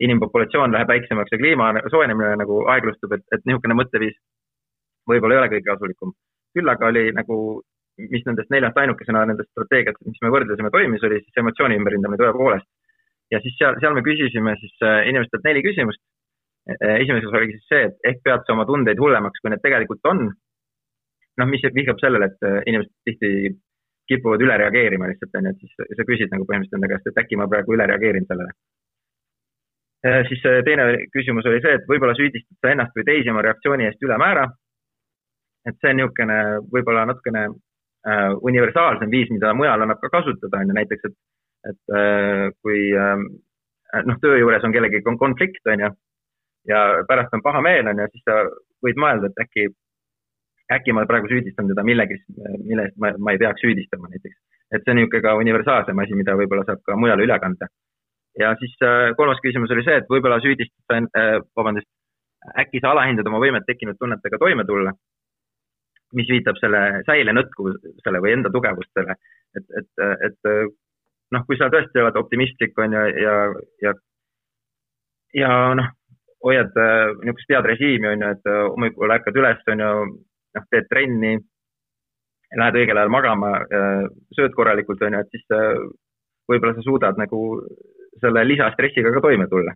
inimpopulatsioon 0.00 0.74
läheb 0.74 0.88
väiksemaks 0.88 1.32
ja 1.32 1.38
kliima 1.40 1.70
soojenemine 1.92 2.34
nagu 2.42 2.62
aeglustub, 2.72 3.14
et, 3.16 3.24
et 3.32 3.44
niisugune 3.48 3.78
mõtteviis 3.78 4.16
võib-olla 5.10 5.36
ei 5.36 5.42
ole 5.42 5.52
kõige 5.54 5.68
kasulikum. 5.70 6.12
küll 6.56 6.72
aga 6.72 6.88
oli 6.88 7.10
nagu, 7.12 7.36
mis 8.12 8.24
nendest 8.26 8.50
neljast 8.52 8.78
ainukesena 8.80 9.24
nendest 9.28 9.50
strateegiatest, 9.52 10.06
mis 10.08 10.22
me 10.24 10.32
võrdlesime, 10.32 10.72
toimis, 10.72 11.04
oli 11.08 11.20
siis 11.22 11.42
emotsiooni 11.42 11.78
ümberhindamine 11.80 12.20
tõepoolest. 12.22 12.68
ja 13.30 13.40
siis 13.44 13.56
seal, 13.58 13.78
seal 13.80 13.94
me 13.94 14.04
küsisime 14.06 14.56
siis 14.60 14.76
äh, 14.86 15.08
inimestelt 15.10 15.44
neli 15.44 15.62
küsimust. 15.64 16.02
Äh, 16.70 17.00
esimeses 17.02 17.32
oli 17.32 17.52
siis 17.52 17.68
see, 17.70 17.86
et 17.88 18.10
ehk 18.10 18.20
pead 18.24 18.44
sa 18.46 18.54
oma 18.54 18.66
tundeid 18.66 19.00
hullemaks, 19.00 19.40
kui 19.40 19.50
need 19.50 19.62
tegelikult 19.64 20.04
on 20.12 20.28
noh, 21.40 21.48
mis 21.50 21.64
vihjab 21.74 22.00
sellele, 22.00 22.30
et 22.30 22.48
äh, 22.48 22.60
inimesed 22.70 22.92
tihti 23.08 23.30
kipuvad 24.10 24.42
üle 24.44 24.56
reageerima 24.62 25.08
lihtsalt, 25.10 25.34
on 25.38 25.48
ju, 25.48 25.52
et 25.52 25.64
siis 25.64 25.98
sa 25.98 26.06
küsid 26.08 26.32
nagu 26.32 26.46
põhimõtteliselt 26.48 26.78
enda 26.78 26.90
käest, 26.92 27.08
et 27.10 27.22
äkki 27.22 27.38
ma 27.40 27.48
praegu 27.50 27.74
üle 27.74 27.88
reageerin 27.90 28.28
sellele. 28.30 28.54
Siis 30.28 30.42
teine 30.64 30.86
küsimus 31.14 31.46
oli 31.48 31.60
see, 31.64 31.76
et 31.78 31.86
võib-olla 31.88 32.14
süüdistad 32.18 32.58
sa 32.60 32.72
ennast 32.72 32.96
või 32.96 33.06
teisi 33.08 33.32
oma 33.32 33.44
reaktsiooni 33.46 33.88
eest 33.88 34.02
ülemäära. 34.02 34.48
et 35.66 35.74
see 35.80 35.90
on 35.90 35.96
niisugune 35.98 36.36
võib-olla 36.72 37.06
natukene 37.10 37.46
äh, 37.46 38.28
universaalsem 38.50 39.10
viis, 39.10 39.30
mida 39.34 39.54
mujal 39.54 39.82
annab 39.82 39.98
ka 40.02 40.12
kasutada, 40.12 40.60
on 40.60 40.70
ju, 40.70 40.76
näiteks, 40.76 41.08
et, 41.08 41.16
et 41.72 41.96
äh, 42.00 42.44
kui 42.62 42.92
äh, 42.94 43.16
noh, 44.06 44.20
töö 44.22 44.36
juures 44.38 44.64
on 44.64 44.76
kellegagi 44.76 45.02
konflikt, 45.02 45.64
on 45.72 45.82
ju, 45.86 45.90
ja 46.70 46.84
pärast 47.08 47.34
on 47.34 47.42
paha 47.42 47.64
meel, 47.66 47.90
on 47.90 48.04
ju, 48.04 48.06
siis 48.12 48.24
sa 48.28 48.38
võid 48.86 49.02
mõelda, 49.02 49.32
et 49.32 49.42
äkki 49.46 49.66
äkki 50.72 50.92
ma 50.92 51.06
praegu 51.06 51.28
süüdistan 51.30 51.68
teda 51.70 51.84
millegi, 51.86 52.18
mille 52.64 52.88
eest 52.88 52.96
ma, 53.02 53.12
ma 53.18 53.34
ei 53.34 53.42
peaks 53.42 53.62
süüdistama 53.62 54.10
näiteks. 54.10 54.36
et 54.74 54.82
see 54.82 54.92
on 54.92 54.98
niisugune 54.98 55.22
ka 55.22 55.34
universaalsem 55.38 55.98
asi, 56.02 56.16
mida 56.18 56.34
võib-olla 56.38 56.64
saab 56.66 56.80
ka 56.86 56.96
mujale 56.98 57.22
üle 57.26 57.38
kanda. 57.42 57.68
Ja 58.40 58.54
siis 58.60 58.74
äh, 58.84 59.10
kolmas 59.16 59.40
küsimus 59.44 59.72
oli 59.72 59.84
see, 59.86 59.98
et 60.00 60.08
võib-olla 60.12 60.38
süüdistan 60.44 61.08
äh,, 61.16 61.36
vabandust, 61.56 61.88
äkki 62.62 62.82
sa 62.82 62.92
alahindad 62.92 63.28
oma 63.30 63.40
võimet 63.42 63.66
tekkinud 63.66 63.98
tunnetega 64.00 64.38
toime 64.38 64.66
tulla, 64.68 64.92
mis 66.16 66.28
viitab 66.30 66.58
selle 66.60 67.02
säilenõtkuvusele 67.08 68.22
või 68.22 68.34
enda 68.36 68.52
tugevustele, 68.54 69.16
et, 69.58 69.66
et, 69.80 70.04
et 70.28 70.50
noh, 71.34 71.46
kui 71.48 71.58
sa 71.58 71.70
tõesti 71.72 72.02
oled 72.02 72.20
optimistlik, 72.20 72.76
on 72.78 72.94
ju, 72.94 73.02
ja, 73.24 73.34
ja, 73.82 73.94
ja 75.34 75.50
noh, 75.80 75.90
hoiad 76.46 76.76
äh, 76.78 77.10
niisugust 77.24 77.52
head 77.56 77.68
režiimi, 77.72 78.12
on 78.12 78.24
ju, 78.24 78.32
et 78.36 78.50
hommikul 78.54 79.16
ärkad 79.16 79.42
üles, 79.42 79.64
on 79.74 79.84
ju, 79.86 79.92
noh, 80.60 80.70
teed 80.70 80.88
trenni, 80.92 81.34
lähed 82.56 82.78
õigel 82.78 83.00
ajal 83.00 83.10
magama, 83.10 83.56
sööd 84.36 84.54
korralikult, 84.56 85.02
on 85.02 85.16
ju, 85.16 85.24
et 85.24 85.34
siis 85.34 85.56
äh, 85.56 85.80
võib-olla 86.50 86.76
sa 86.76 86.84
suudad 86.86 87.18
nagu 87.18 87.40
selle 88.20 88.44
lisastressiga 88.46 89.12
ka 89.14 89.22
toime 89.24 89.48
tulla. 89.50 89.74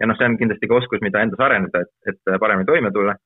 ja 0.00 0.06
noh, 0.06 0.16
see 0.18 0.28
on 0.28 0.36
kindlasti 0.36 0.68
ka 0.68 0.76
oskus, 0.76 1.00
mida 1.00 1.22
endas 1.24 1.40
arendada, 1.40 1.80
et, 1.80 2.12
et 2.12 2.38
paremini 2.40 2.68
toime 2.68 2.92
tulla. 2.92 3.16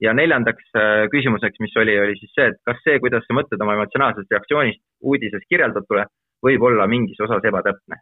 ja 0.00 0.14
neljandaks 0.16 0.70
äh, 0.76 1.06
küsimuseks, 1.12 1.60
mis 1.60 1.76
oli, 1.76 1.98
oli 2.00 2.16
siis 2.18 2.32
see, 2.36 2.46
et 2.52 2.60
kas 2.64 2.80
see, 2.84 3.00
kuidas 3.04 3.26
sa 3.26 3.36
mõtled 3.36 3.60
oma 3.60 3.76
emotsionaalsest 3.76 4.32
reaktsioonist 4.32 4.80
uudises 5.00 5.44
kirjeldatule, 5.48 6.06
võib 6.46 6.62
olla 6.70 6.86
mingis 6.88 7.20
osas 7.20 7.44
ebatäpne. 7.44 8.00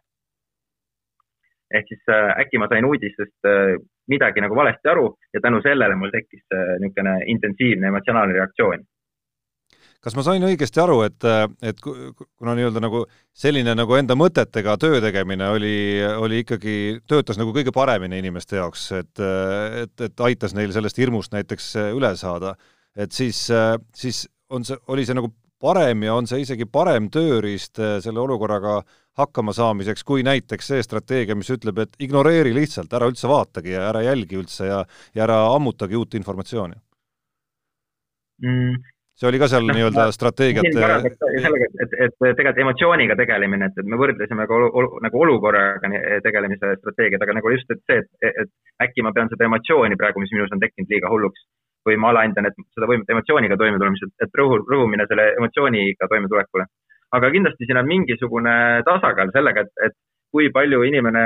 ehk 1.79 1.91
siis 1.91 2.03
äh, 2.09 2.31
äkki 2.43 2.57
ma 2.57 2.67
sain 2.67 2.85
uudistest 2.85 3.49
midagi 4.09 4.41
nagu 4.41 4.55
valesti 4.55 4.89
aru 4.89 5.11
ja 5.33 5.41
tänu 5.41 5.61
sellele 5.61 5.95
mul 5.95 6.09
tekkis 6.09 6.45
niisugune 6.81 7.19
intensiivne 7.35 7.91
emotsionaalne 7.93 8.33
reaktsioon 8.33 8.87
kas 10.03 10.15
ma 10.15 10.23
sain 10.23 10.43
õigesti 10.47 10.79
aru, 10.81 11.01
et, 11.07 11.25
et 11.65 11.81
kuna 11.83 12.55
nii-öelda 12.55 12.81
nagu 12.83 13.03
selline 13.35 13.75
nagu 13.75 13.97
enda 13.97 14.15
mõtetega 14.19 14.77
töö 14.79 15.01
tegemine 15.03 15.49
oli, 15.51 15.75
oli 16.19 16.41
ikkagi, 16.45 16.75
töötas 17.09 17.39
nagu 17.39 17.53
kõige 17.55 17.73
paremini 17.75 18.21
inimeste 18.23 18.59
jaoks, 18.59 18.85
et, 18.99 19.23
et, 19.83 19.95
et 20.07 20.25
aitas 20.29 20.55
neil 20.55 20.71
sellest 20.75 20.99
hirmust 21.01 21.35
näiteks 21.35 21.73
üle 21.97 22.13
saada, 22.19 22.55
et 22.95 23.15
siis, 23.15 23.45
siis 23.95 24.23
on 24.49 24.65
see, 24.67 24.79
oli 24.87 25.05
see 25.07 25.17
nagu 25.19 25.33
parem 25.59 26.05
ja 26.07 26.15
on 26.15 26.27
see 26.29 26.45
isegi 26.45 26.67
parem 26.71 27.09
tööriist 27.11 27.81
selle 28.03 28.21
olukorraga 28.23 28.79
hakkama 29.19 29.51
saamiseks, 29.51 30.05
kui 30.07 30.23
näiteks 30.23 30.69
see 30.71 30.85
strateegia, 30.85 31.35
mis 31.35 31.49
ütleb, 31.51 31.81
et 31.83 31.97
ignoreeri 31.99 32.53
lihtsalt, 32.55 32.93
ära 32.95 33.09
üldse 33.11 33.27
vaatagi 33.27 33.75
ja 33.75 33.89
ära 33.89 34.05
jälgi 34.05 34.39
üldse 34.39 34.69
ja, 34.69 34.79
ja 35.15 35.25
ära 35.27 35.41
ammutagi 35.57 35.99
uut 35.99 36.15
informatsiooni 36.15 36.79
mm.? 38.45 38.95
See 39.19 39.27
oli 39.29 39.39
ka 39.41 39.49
seal 39.51 39.67
no, 39.67 39.75
nii-öelda 39.75 40.07
strateegiat 40.15 40.67
sellega, 40.71 40.97
et, 41.05 41.79
et, 41.85 41.95
et 42.07 42.17
tegelikult 42.19 42.63
emotsiooniga 42.65 43.17
tegelemine, 43.19 43.69
et, 43.69 43.79
et 43.83 43.89
me 43.91 43.99
võrdlesime 43.99 44.47
ka 44.47 44.57
olu, 44.57 44.69
olu, 44.81 44.91
nagu 45.05 45.23
olukorraga 45.25 45.91
tegelemise 46.25 46.75
strateegiat, 46.79 47.23
aga 47.25 47.37
nagu 47.39 47.53
just, 47.55 47.71
et 47.75 47.83
see, 47.83 48.03
et, 48.03 48.43
et 48.45 48.85
äkki 48.87 49.05
ma 49.05 49.13
pean 49.15 49.31
seda 49.31 49.47
emotsiooni 49.49 49.99
praegu, 49.99 50.23
mis 50.23 50.31
minus 50.35 50.55
on 50.55 50.63
tekkinud, 50.63 50.91
liiga 50.91 51.11
hulluks 51.11 51.47
või 51.87 51.95
ma 51.99 52.13
alahindan, 52.13 52.47
et 52.47 52.57
seda 52.75 52.87
võimet 52.91 53.11
emotsiooniga 53.11 53.57
toimetulemisel, 53.59 54.11
et 54.23 54.39
rõhu, 54.39 54.59
rõhumine 54.67 55.07
selle 55.09 55.33
emotsiooniga 55.39 56.09
toimetulekule 56.11 56.67
aga 57.17 57.31
kindlasti 57.33 57.65
siin 57.65 57.79
on 57.81 57.89
mingisugune 57.89 58.55
tasakaal 58.85 59.33
sellega, 59.33 59.65
et, 59.65 59.73
et 59.87 59.95
kui 60.33 60.49
palju 60.53 60.83
inimene 60.85 61.23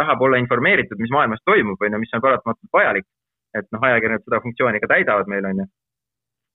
tahab 0.00 0.24
olla 0.26 0.40
informeeritud, 0.42 0.98
mis 0.98 1.12
maailmas 1.14 1.42
toimub, 1.46 1.80
on 1.80 1.94
ju, 1.94 2.00
mis 2.02 2.14
on 2.16 2.24
paratamatult 2.24 2.72
vajalik. 2.78 3.06
et 3.52 3.66
noh, 3.68 3.82
ajakirjanikud 3.84 4.24
seda 4.24 4.38
funktsiooni 4.40 4.78
ka 4.80 4.88
täidavad 4.88 5.28
meil, 5.28 5.44
on 5.44 5.58
ju. 5.60 5.66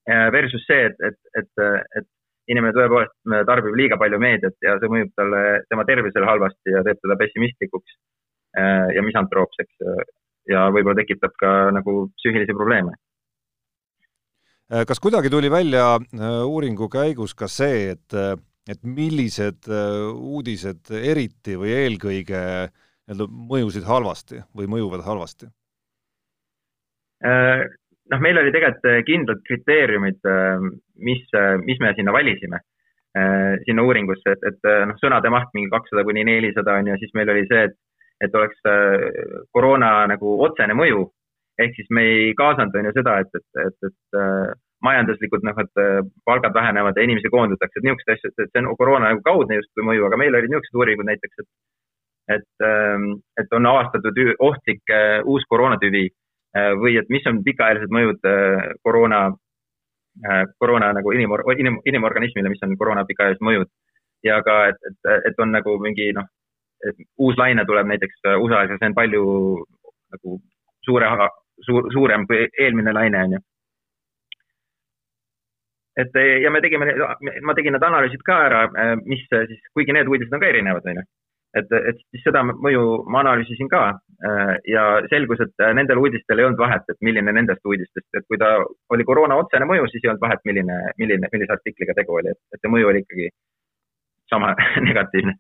Versus 0.07 0.63
see, 0.63 0.85
et, 0.87 1.01
et, 1.03 1.17
et, 1.35 1.65
et 1.99 2.05
inimene 2.47 2.71
tõepoolest 2.75 3.47
tarbib 3.49 3.75
liiga 3.75 3.97
palju 3.99 4.19
meediat 4.23 4.55
ja 4.63 4.77
see 4.79 4.91
mõjub 4.91 5.09
talle, 5.19 5.41
tema 5.67 5.83
tervisele 5.89 6.29
halvasti 6.29 6.71
ja 6.71 6.83
teeb 6.87 7.01
teda 7.03 7.17
pessimistlikuks 7.19 7.97
ja 8.95 9.03
misantroopseks 9.03 9.83
ja 10.47 10.61
võib-olla 10.71 10.95
tekitab 11.01 11.35
ka 11.41 11.51
nagu 11.75 11.97
psüühilisi 12.15 12.55
probleeme 12.55 12.95
kas 14.87 15.03
kuidagi 15.03 15.29
tuli 15.29 15.51
välja 15.51 15.97
uuringu 16.47 16.87
käigus 16.91 17.35
ka 17.35 17.51
see, 17.51 17.91
et 17.97 18.15
et 18.67 18.83
millised 18.83 19.67
uudised 20.11 20.91
eriti 20.91 21.55
või 21.59 21.71
eelkõige 21.71 22.41
nii-öelda 23.07 23.27
mõjusid 23.51 23.85
halvasti 23.87 24.41
või 24.55 24.67
mõjuvad 24.75 25.05
halvasti? 25.05 25.47
Äh, 28.07 28.13
noh, 28.13 28.23
meil 28.23 28.39
oli 28.41 28.53
tegelikult 28.55 28.87
äh, 28.87 29.03
kindlad 29.07 29.43
kriteeriumid, 29.47 30.19
mis, 31.03 31.23
mis 31.65 31.79
me 31.83 31.93
sinna 31.95 32.13
valisime, 32.15 32.61
sinna 33.65 33.83
uuringusse, 33.83 34.35
et, 34.35 34.43
et 34.45 34.67
noh, 34.87 34.97
sõnade 35.01 35.29
maht 35.33 35.49
mingi 35.55 35.71
kakssada 35.73 36.03
kuni 36.05 36.23
nelisada 36.27 36.77
on 36.77 36.91
ju, 36.91 36.97
siis 37.01 37.13
meil 37.17 37.29
oli 37.33 37.45
see, 37.49 37.63
et, 37.69 37.75
et 38.21 38.35
oleks 38.35 38.59
koroona 39.55 40.05
nagu 40.11 40.35
otsene 40.45 40.75
mõju. 40.77 41.07
ehk 41.57 41.73
siis 41.73 41.87
me 41.89 42.03
ei 42.05 42.33
kaasanud 42.37 42.75
on 42.77 42.85
ju 42.85 42.91
seda, 42.93 43.15
et, 43.23 43.31
et, 43.33 43.63
et, 43.65 43.87
et 43.89 44.57
majanduslikult 44.85 45.45
noh, 45.47 45.57
et 45.63 45.81
äh, 45.81 46.01
palgad 46.25 46.53
vähenevad 46.53 46.97
ja 46.97 47.05
inimesi 47.07 47.31
koondatakse, 47.33 47.79
et 47.79 47.87
niisuguseid 47.87 48.13
asju, 48.13 48.31
et 48.33 48.51
see 48.51 48.61
on 48.61 48.77
koroona 48.77 49.11
nagu 49.11 49.23
kaudne 49.25 49.57
justkui 49.59 49.85
mõju, 49.87 50.05
aga 50.07 50.19
meil 50.21 50.37
olid 50.37 50.53
niisugused 50.53 50.77
uuringud 50.77 51.09
näiteks, 51.09 51.43
et 51.43 51.51
et, 52.27 52.49
ähm, 52.59 53.21
et 53.39 53.53
on 53.55 53.65
avastatud 53.65 54.17
ohtlik 54.43 54.91
äh, 54.91 55.21
uus 55.23 55.45
koroonatüvi 55.47 56.01
äh, 56.09 56.15
või 56.81 56.95
et 56.97 57.09
mis 57.13 57.25
on 57.29 57.43
pikaajalised 57.43 57.91
mõjud 57.93 58.27
koroona, 58.83 59.21
koroona 60.59 60.93
nagu 60.97 61.11
inimor-, 61.13 61.43
inim-, 61.59 61.81
inimorganismile, 61.85 62.49
mis 62.49 62.63
on 62.65 62.77
koroona 62.77 63.05
pikaajalised 63.05 63.43
mõjud. 63.45 63.69
ja 64.25 64.39
ka, 64.43 64.55
et, 64.71 64.79
et, 64.89 65.11
et 65.29 65.39
on 65.43 65.51
nagu 65.53 65.77
mingi 65.79 66.09
noh, 66.17 66.25
uus 67.21 67.37
laine 67.37 67.65
tuleb 67.65 67.87
näiteks 67.87 68.25
USA-s 68.41 68.71
ja 68.73 68.77
see 68.79 68.89
on 68.89 68.95
palju 68.97 69.21
nagu 70.15 70.39
suure, 70.85 71.11
suur, 71.67 71.91
suurem 71.93 72.25
kui 72.27 72.47
eelmine 72.59 72.93
laine, 72.93 73.23
on 73.23 73.37
ju 73.37 73.43
et 75.97 76.17
ja 76.43 76.51
me 76.53 76.61
tegime, 76.61 76.89
ma 77.41 77.55
tegin 77.57 77.73
need 77.75 77.85
analüüsid 77.85 78.23
ka 78.25 78.37
ära, 78.47 78.61
mis 79.05 79.23
siis, 79.31 79.61
kuigi 79.73 79.95
need 79.95 80.09
uudised 80.09 80.33
on 80.33 80.43
ka 80.43 80.49
erinevad, 80.51 80.85
on 80.85 81.01
ju. 81.01 81.05
Et, 81.55 81.71
et 81.91 81.99
siis 82.11 82.23
seda 82.25 82.43
mõju 82.47 82.83
ma 83.11 83.21
analüüsisin 83.23 83.69
ka 83.71 83.83
ja 84.67 84.83
selgus, 85.11 85.41
et 85.45 85.65
nendel 85.77 86.01
uudistel 86.01 86.39
ei 86.39 86.47
olnud 86.47 86.59
vahet, 86.59 86.87
et 86.89 86.97
milline 87.05 87.33
nendest 87.33 87.61
uudistest, 87.65 88.07
et 88.17 88.25
kui 88.25 88.39
ta 88.41 88.55
oli 88.93 89.05
koroona 89.05 89.37
otsene 89.37 89.67
mõju, 89.69 89.85
siis 89.91 90.03
ei 90.03 90.11
olnud 90.11 90.23
vahet, 90.23 90.41
milline, 90.49 90.77
milline, 90.97 91.29
millise 91.33 91.53
artikliga 91.53 91.93
tegu 91.97 92.17
oli, 92.17 92.33
et, 92.33 92.41
et 92.55 92.63
see 92.63 92.73
mõju 92.73 92.89
oli 92.89 93.03
ikkagi 93.05 93.29
sama 94.31 94.55
negatiivne. 94.89 95.37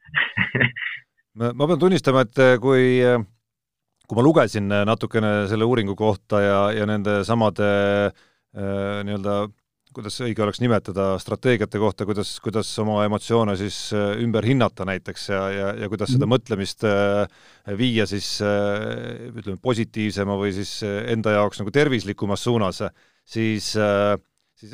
Ma 1.37 1.65
pean 1.65 1.81
tunnistama, 1.81 2.23
et 2.25 2.43
kui 2.61 3.01
kui 4.07 4.15
ma 4.15 4.23
lugesin 4.23 4.71
natukene 4.87 5.31
selle 5.51 5.67
uuringu 5.67 5.95
kohta 5.99 6.39
ja, 6.39 6.59
ja 6.71 6.85
nende 6.87 7.19
samade 7.27 7.67
äh, 8.07 9.01
nii-öelda 9.03 9.41
kuidas 9.97 10.19
õige 10.21 10.43
oleks 10.45 10.59
nimetada, 10.61 11.07
strateegiate 11.21 11.79
kohta, 11.81 12.05
kuidas, 12.05 12.35
kuidas 12.43 12.69
oma 12.83 12.99
emotsioone 13.07 13.55
siis 13.57 13.77
äh, 13.97 14.11
ümber 14.21 14.45
hinnata 14.45 14.85
näiteks 14.85 15.29
ja, 15.31 15.41
ja, 15.53 15.67
ja 15.81 15.89
kuidas 15.89 16.11
seda 16.13 16.27
mhm. 16.27 16.33
mõtlemist 16.35 16.85
äh, 16.85 17.25
viia 17.79 18.05
siis 18.09 18.35
äh, 18.45 19.31
ütleme, 19.31 19.57
positiivsema 19.63 20.37
või 20.37 20.53
siis 20.55 20.79
enda 20.85 21.33
jaoks 21.39 21.63
nagu 21.63 21.73
tervislikumas 21.73 22.45
suunas, 22.45 22.83
siis 23.25 23.73
siis 24.57 24.73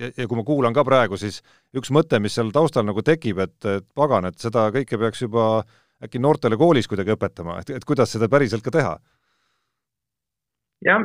ja, 0.00 0.08
ja 0.08 0.24
kui 0.24 0.38
ma 0.38 0.44
kuulan 0.48 0.72
ka 0.76 0.84
praegu, 0.86 1.18
siis 1.20 1.42
üks 1.76 1.90
mõte, 1.92 2.20
mis 2.24 2.36
seal 2.36 2.52
taustal 2.54 2.86
nagu 2.88 3.02
tekib, 3.04 3.40
et, 3.44 3.56
et 3.68 3.86
pagan, 3.96 4.28
et 4.30 4.38
seda 4.40 4.68
kõike 4.72 4.96
peaks 5.00 5.24
juba 5.26 5.46
äkki 6.00 6.20
noortele 6.22 6.56
koolis 6.60 6.88
kuidagi 6.88 7.12
õpetama, 7.12 7.58
et, 7.60 7.72
et 7.76 7.84
kuidas 7.84 8.12
seda 8.16 8.30
päriselt 8.32 8.64
ka 8.64 8.72
teha? 8.76 8.94
jah, 10.84 11.04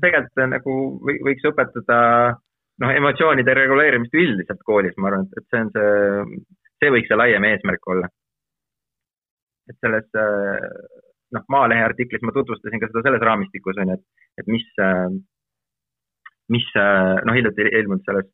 tegelikult 0.00 0.50
nagu 0.52 0.74
võiks 1.24 1.48
õpetada 1.48 2.00
noh, 2.82 2.92
emotsioonide 2.98 3.54
reguleerimist 3.54 4.14
üldiselt 4.18 4.62
koolis, 4.66 4.96
ma 4.98 5.10
arvan, 5.10 5.28
et 5.38 5.46
see 5.50 5.62
on 5.62 5.72
see, 5.74 6.38
see 6.82 6.92
võiks 6.94 7.10
see 7.10 7.18
laiem 7.18 7.46
eesmärk 7.50 7.90
olla. 7.94 8.10
et 9.70 9.78
selles 9.80 10.08
noh, 11.34 11.44
Maalehe 11.48 11.84
artiklis 11.86 12.22
ma 12.22 12.34
tutvustasin 12.36 12.82
ka 12.82 12.90
seda 12.90 13.04
selles 13.06 13.22
raamistikus 13.24 13.78
on 13.80 13.94
ju, 13.94 13.98
et, 13.98 14.26
et 14.42 14.50
mis, 14.50 14.66
mis 16.52 16.66
noh, 16.76 17.36
hiljuti 17.36 17.70
ilmunud 17.80 18.04
selles 18.08 18.28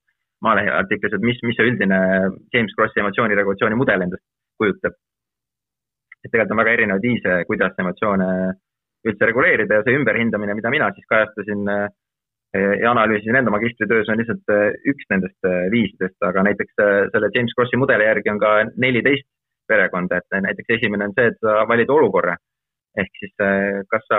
Maalehe 0.44 0.72
artiklis, 0.72 1.14
et 1.14 1.24
mis, 1.24 1.38
mis 1.44 1.56
see 1.58 1.68
üldine 1.68 2.00
James 2.54 2.74
Krossi 2.76 3.02
emotsiooniregulatsiooni 3.02 3.78
mudel 3.78 4.06
endast 4.06 4.24
kujutab. 4.60 4.96
et 6.24 6.28
tegelikult 6.28 6.52
on 6.52 6.60
väga 6.60 6.72
erinevaid 6.76 7.04
viise, 7.04 7.36
kuidas 7.48 7.78
emotsioone 7.80 8.28
üldse 9.08 9.28
reguleerida 9.28 9.78
ja 9.78 9.84
see 9.86 9.96
ümberhindamine, 9.96 10.56
mida 10.56 10.72
mina 10.72 10.90
siis 10.96 11.06
kajastasin 11.08 11.68
äh, 11.72 11.86
ja 12.54 12.90
analüüsisin 12.90 13.36
enda 13.38 13.50
magistritöös, 13.54 14.08
on 14.10 14.18
lihtsalt 14.18 14.52
äh, 14.54 14.72
üks 14.90 15.06
nendest 15.12 15.46
äh, 15.46 15.66
viisidest, 15.70 16.16
aga 16.26 16.42
näiteks 16.48 16.74
selle 17.14 17.30
James 17.34 17.54
Krossi 17.54 17.78
mudeli 17.78 18.08
järgi 18.08 18.32
on 18.32 18.40
ka 18.42 18.54
neliteist 18.74 19.28
perekonda, 19.70 20.18
et 20.18 20.40
näiteks 20.46 20.74
esimene 20.78 21.06
on 21.06 21.14
see, 21.14 21.28
et 21.30 21.38
sa 21.44 21.60
valid 21.70 21.90
olukorra. 21.94 22.36
ehk 22.98 23.12
siis 23.22 23.34
kas 23.90 24.02
sa 24.10 24.16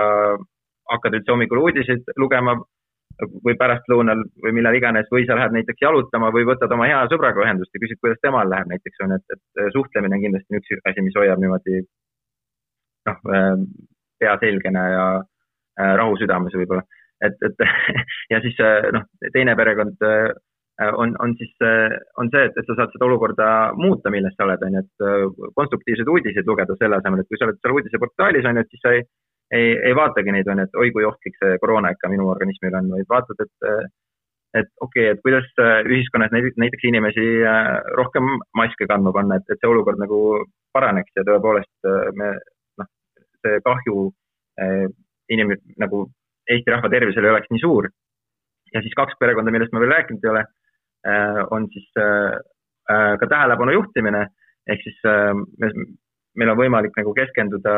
hakkad 0.88 1.18
üldse 1.18 1.32
hommikul 1.34 1.60
uudiseid 1.60 2.06
lugema 2.16 2.54
või 3.44 3.52
pärastlõunal 3.60 4.22
või 4.44 4.54
millal 4.56 4.78
iganes 4.78 5.10
või 5.12 5.26
sa 5.28 5.36
lähed 5.36 5.52
näiteks 5.52 5.84
jalutama 5.84 6.30
või 6.32 6.46
võtad 6.48 6.72
oma 6.72 6.88
hea 6.88 7.02
sõbraga 7.12 7.44
ühendust 7.44 7.74
ja 7.74 7.82
küsid, 7.82 8.00
kuidas 8.00 8.22
temal 8.24 8.48
läheb 8.48 8.72
näiteks 8.72 9.04
on, 9.04 9.12
et, 9.18 9.36
et 9.36 9.74
suhtlemine 9.76 10.16
on 10.16 10.24
kindlasti 10.24 10.60
üks 10.62 10.80
asi, 10.88 11.04
mis 11.04 11.18
hoiab 11.20 11.42
niimoodi 11.42 11.82
noh, 13.10 13.20
pea 14.22 14.34
selgena 14.40 14.82
ja 14.94 15.04
äh, 15.18 15.94
rahu 15.98 16.16
südames 16.20 16.54
võib-olla. 16.56 16.84
Et, 17.26 17.44
et 17.48 17.64
ja 18.32 18.40
siis 18.44 18.58
äh, 18.60 18.88
noh, 18.94 19.06
teine 19.34 19.54
perekond 19.58 20.04
äh, 20.08 20.30
on, 20.98 21.12
on 21.22 21.34
siis, 21.38 21.52
on 22.18 22.30
see, 22.32 22.46
et, 22.48 22.56
et 22.58 22.66
sa 22.66 22.74
saad 22.74 22.94
seda 22.94 23.06
olukorda 23.06 23.46
muuta, 23.78 24.10
milles 24.10 24.32
sa 24.34 24.46
oled, 24.46 24.62
on 24.66 24.78
ju, 24.78 24.80
et 24.82 25.52
konstruktiivseid 25.54 26.08
uudiseid 26.08 26.48
lugeda 26.48 26.74
selle 26.80 26.96
asemel, 26.96 27.20
et 27.22 27.28
kui 27.28 27.38
sa 27.38 27.46
oled 27.46 27.60
seal 27.60 27.74
uudiseportaalis, 27.76 28.48
on 28.48 28.58
ju, 28.58 28.64
et 28.64 28.72
siis 28.72 28.82
sa 28.82 28.94
ei, 28.96 29.04
ei, 29.54 29.68
ei 29.90 29.94
vaatagi 29.94 30.34
neid, 30.34 30.48
on 30.50 30.62
ju, 30.62 30.66
et 30.66 30.80
oi 30.82 30.88
kui 30.96 31.06
ohtlik 31.06 31.36
see 31.38 31.60
koroona 31.62 31.92
ikka 31.94 32.10
minu 32.10 32.26
organismile 32.32 32.80
on, 32.80 32.88
vaid 32.96 33.10
vaatad, 33.12 33.44
et 33.44 33.68
et 34.58 34.68
okei 34.84 35.04
okay,, 35.06 35.12
et 35.12 35.20
kuidas 35.24 35.46
ühiskonnas 35.86 36.32
näiteks 36.34 36.88
inimesi 36.88 37.28
rohkem 38.00 38.26
maske 38.58 38.88
kandma 38.88 39.12
panna, 39.14 39.38
et, 39.38 39.46
et 39.52 39.60
see 39.60 39.70
olukord 39.70 40.00
nagu 40.02 40.18
paraneks 40.74 41.14
ja 41.20 41.24
tõepoolest 41.28 41.92
me 42.18 42.32
see 43.42 43.60
kahju 43.66 44.08
äh, 44.60 44.86
inim-, 45.32 45.58
nagu 45.82 46.06
Eesti 46.50 46.74
rahva 46.74 46.90
tervisele 46.90 47.28
ei 47.28 47.34
oleks 47.36 47.50
nii 47.52 47.62
suur. 47.62 47.88
ja 48.74 48.80
siis 48.80 48.94
kaks 48.96 49.18
perekonda, 49.20 49.52
millest 49.52 49.72
ma 49.74 49.82
veel 49.82 49.92
rääkinud 49.92 50.22
ei 50.24 50.30
ole, 50.30 50.42
äh, 51.06 51.42
on 51.52 51.68
siis 51.74 51.90
äh, 52.00 52.38
ka 53.20 53.28
tähelepanu 53.28 53.74
juhtimine, 53.76 54.22
ehk 54.66 54.80
siis 54.82 54.98
me, 55.60 55.68
meil 56.38 56.50
on 56.52 56.58
võimalik 56.58 56.96
nagu 56.96 57.12
keskenduda 57.14 57.74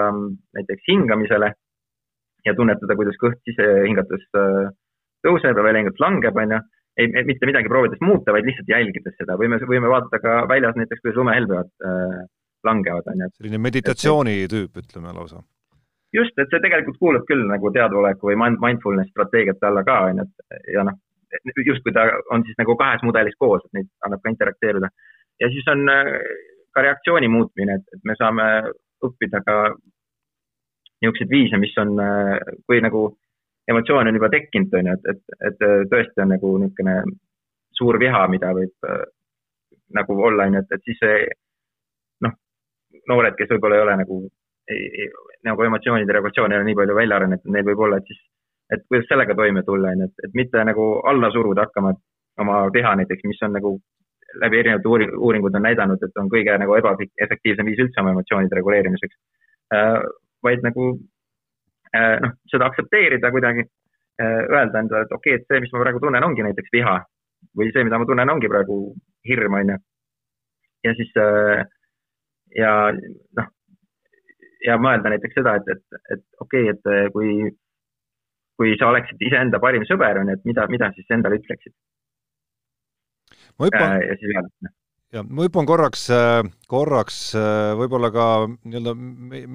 näiteks 0.56 0.86
hingamisele 0.88 1.50
ja 2.46 2.54
tunnetada, 2.54 2.96
kuidas 2.96 3.18
kõht 3.20 3.40
sisehingatus 3.48 4.24
tõuseb 5.24 5.58
ja 5.58 5.66
väljahingatus 5.66 6.02
langeb, 6.02 6.36
on 6.40 6.56
ju. 6.56 6.60
ei, 7.00 7.24
mitte 7.26 7.48
midagi 7.48 7.70
proovides 7.72 8.02
muuta, 8.04 8.32
vaid 8.36 8.46
lihtsalt 8.46 8.70
jälgides 8.70 9.16
seda, 9.18 9.38
võime, 9.40 9.58
võime 9.66 9.90
vaadata 9.90 10.20
ka 10.22 10.36
väljas 10.50 10.76
näiteks, 10.78 11.02
kuidas 11.02 11.18
lumehelbed 11.20 11.72
äh, 11.88 12.20
langevad, 12.68 13.10
on 13.12 13.24
ju. 13.24 13.32
selline 13.40 13.60
meditatsiooni 13.64 14.36
tüüp, 14.52 14.82
ütleme 14.84 15.14
lausa 15.16 15.42
just, 16.14 16.38
et 16.38 16.50
see 16.50 16.62
tegelikult 16.62 16.98
kuulub 17.00 17.26
küll 17.28 17.44
nagu 17.48 17.70
teadvoleku 17.74 18.30
või 18.30 18.38
mindfulness 18.38 19.10
strateegiate 19.12 19.66
alla 19.68 19.82
ka, 19.86 19.98
on 20.08 20.22
ju, 20.22 20.26
et 20.26 20.70
ja 20.74 20.84
noh, 20.86 20.98
justkui 21.66 21.92
ta 21.92 22.06
on 22.30 22.44
siis 22.46 22.58
nagu 22.60 22.76
kahes 22.78 23.02
mudelis 23.02 23.36
koos, 23.38 23.64
et 23.64 23.80
neid 23.80 23.90
annab 24.06 24.22
ka 24.22 24.30
interakteeruda. 24.30 24.90
ja 25.40 25.50
siis 25.50 25.66
on 25.72 25.88
äh, 25.90 26.12
ka 26.74 26.82
reaktsiooni 26.86 27.28
muutmine, 27.28 27.74
et, 27.74 27.96
et 27.96 28.04
me 28.04 28.16
saame 28.18 28.46
õppida 29.04 29.42
ka 29.46 29.58
niisuguseid 31.02 31.30
viise, 31.30 31.58
mis 31.60 31.74
on, 31.78 31.98
äh, 32.00 32.38
kui 32.66 32.80
nagu 32.80 33.06
emotsioon 33.68 34.08
on 34.08 34.20
juba 34.20 34.30
tekkinud, 34.30 34.74
on 34.78 34.90
ju, 34.90 34.96
et, 34.98 35.10
et, 35.14 35.38
et 35.50 35.90
tõesti 35.90 36.22
on 36.22 36.34
nagu 36.36 36.56
niisugune 36.62 36.96
suur 37.74 37.98
viha, 37.98 38.26
mida 38.30 38.52
võib 38.54 38.88
äh, 38.88 39.04
nagu 39.98 40.20
olla, 40.28 40.46
on 40.46 40.58
ju, 40.58 40.64
et, 40.64 40.78
et 40.78 40.88
siis 40.88 41.02
see 41.02 41.20
noh, 42.26 42.38
noored, 43.10 43.36
kes 43.38 43.50
võib-olla 43.54 43.80
ei 43.80 43.86
ole 43.88 44.00
nagu 44.04 44.22
ei, 44.70 45.08
nagu 45.44 45.62
emotsioonide 45.62 46.12
regulatsioon 46.16 46.52
ei 46.52 46.58
ole 46.60 46.68
nii 46.70 46.78
palju 46.78 46.96
välja 46.96 47.18
arenenud, 47.18 47.52
neil 47.52 47.66
võib 47.68 47.84
olla, 47.86 48.00
et 48.00 48.10
siis, 48.10 48.20
et 48.72 48.84
kuidas 48.88 49.08
sellega 49.10 49.36
toime 49.38 49.62
tulla, 49.66 49.92
on 49.92 50.04
ju, 50.04 50.10
et, 50.10 50.28
et 50.28 50.36
mitte 50.40 50.64
nagu 50.64 50.86
alla 51.10 51.30
suruda 51.34 51.66
hakkama 51.66 51.94
oma 52.42 52.64
keha 52.74 52.94
näiteks, 53.00 53.26
mis 53.28 53.42
on 53.46 53.54
nagu 53.54 53.74
läbi 54.42 54.58
erinevate 54.58 54.88
uuring, 54.90 55.14
uuringud 55.28 55.54
on 55.54 55.66
näidanud, 55.68 56.02
et 56.02 56.20
on 56.20 56.30
kõige 56.32 56.56
nagu 56.58 56.76
ebaefektiivsem 56.78 57.68
viis 57.70 57.82
üldse 57.84 58.02
oma 58.02 58.14
emotsioonide 58.16 58.58
reguleerimiseks 58.58 59.16
äh,. 59.74 60.00
vaid 60.44 60.64
nagu 60.66 60.88
äh, 61.96 62.18
noh, 62.20 62.34
seda 62.50 62.66
aktsepteerida 62.68 63.30
kuidagi 63.32 63.64
äh,, 63.64 64.40
öelda 64.50 64.82
endale, 64.82 65.06
et 65.06 65.14
okei 65.14 65.36
okay,, 65.36 65.42
et 65.42 65.46
see, 65.48 65.62
mis 65.64 65.72
ma 65.72 65.84
praegu 65.84 66.02
tunnen, 66.02 66.26
ongi 66.26 66.46
näiteks 66.46 66.74
viha 66.74 66.98
või 67.58 67.70
see, 67.70 67.84
mida 67.86 68.00
ma 68.00 68.08
tunnen, 68.08 68.32
ongi 68.32 68.50
praegu 68.50 68.78
hirm, 69.28 69.60
on 69.60 69.74
ju. 69.74 69.78
ja 70.88 70.96
siis 70.98 71.14
äh, 71.20 71.64
ja 72.58 72.72
noh, 72.92 73.50
ja 74.66 74.76
mõelda 74.80 75.12
näiteks 75.12 75.38
seda, 75.38 75.56
et, 75.60 75.68
et, 75.74 76.00
et 76.16 76.24
okei 76.44 76.68
okay,, 76.68 76.74
et 76.74 76.92
eh, 76.92 77.08
kui, 77.14 77.50
kui 78.60 78.76
sa 78.80 78.90
oleksid 78.92 79.22
iseenda 79.28 79.60
parim 79.62 79.84
sõber, 79.88 80.20
on 80.20 80.32
ju, 80.32 80.38
et 80.38 80.48
mida, 80.48 80.66
mida 80.72 80.90
siis 80.96 81.10
endale 81.16 81.40
ütleksid? 81.42 81.74
ma 83.58 83.68
hüppan 83.68 84.00
äh,, 84.00 84.72
ja 85.14 85.22
ma 85.22 85.44
hüppan 85.46 85.66
korraks, 85.68 86.06
äh, 86.12 86.40
korraks 86.70 87.18
äh, 87.38 87.72
võib-olla 87.78 88.10
ka 88.14 88.26
nii-öelda 88.50 88.94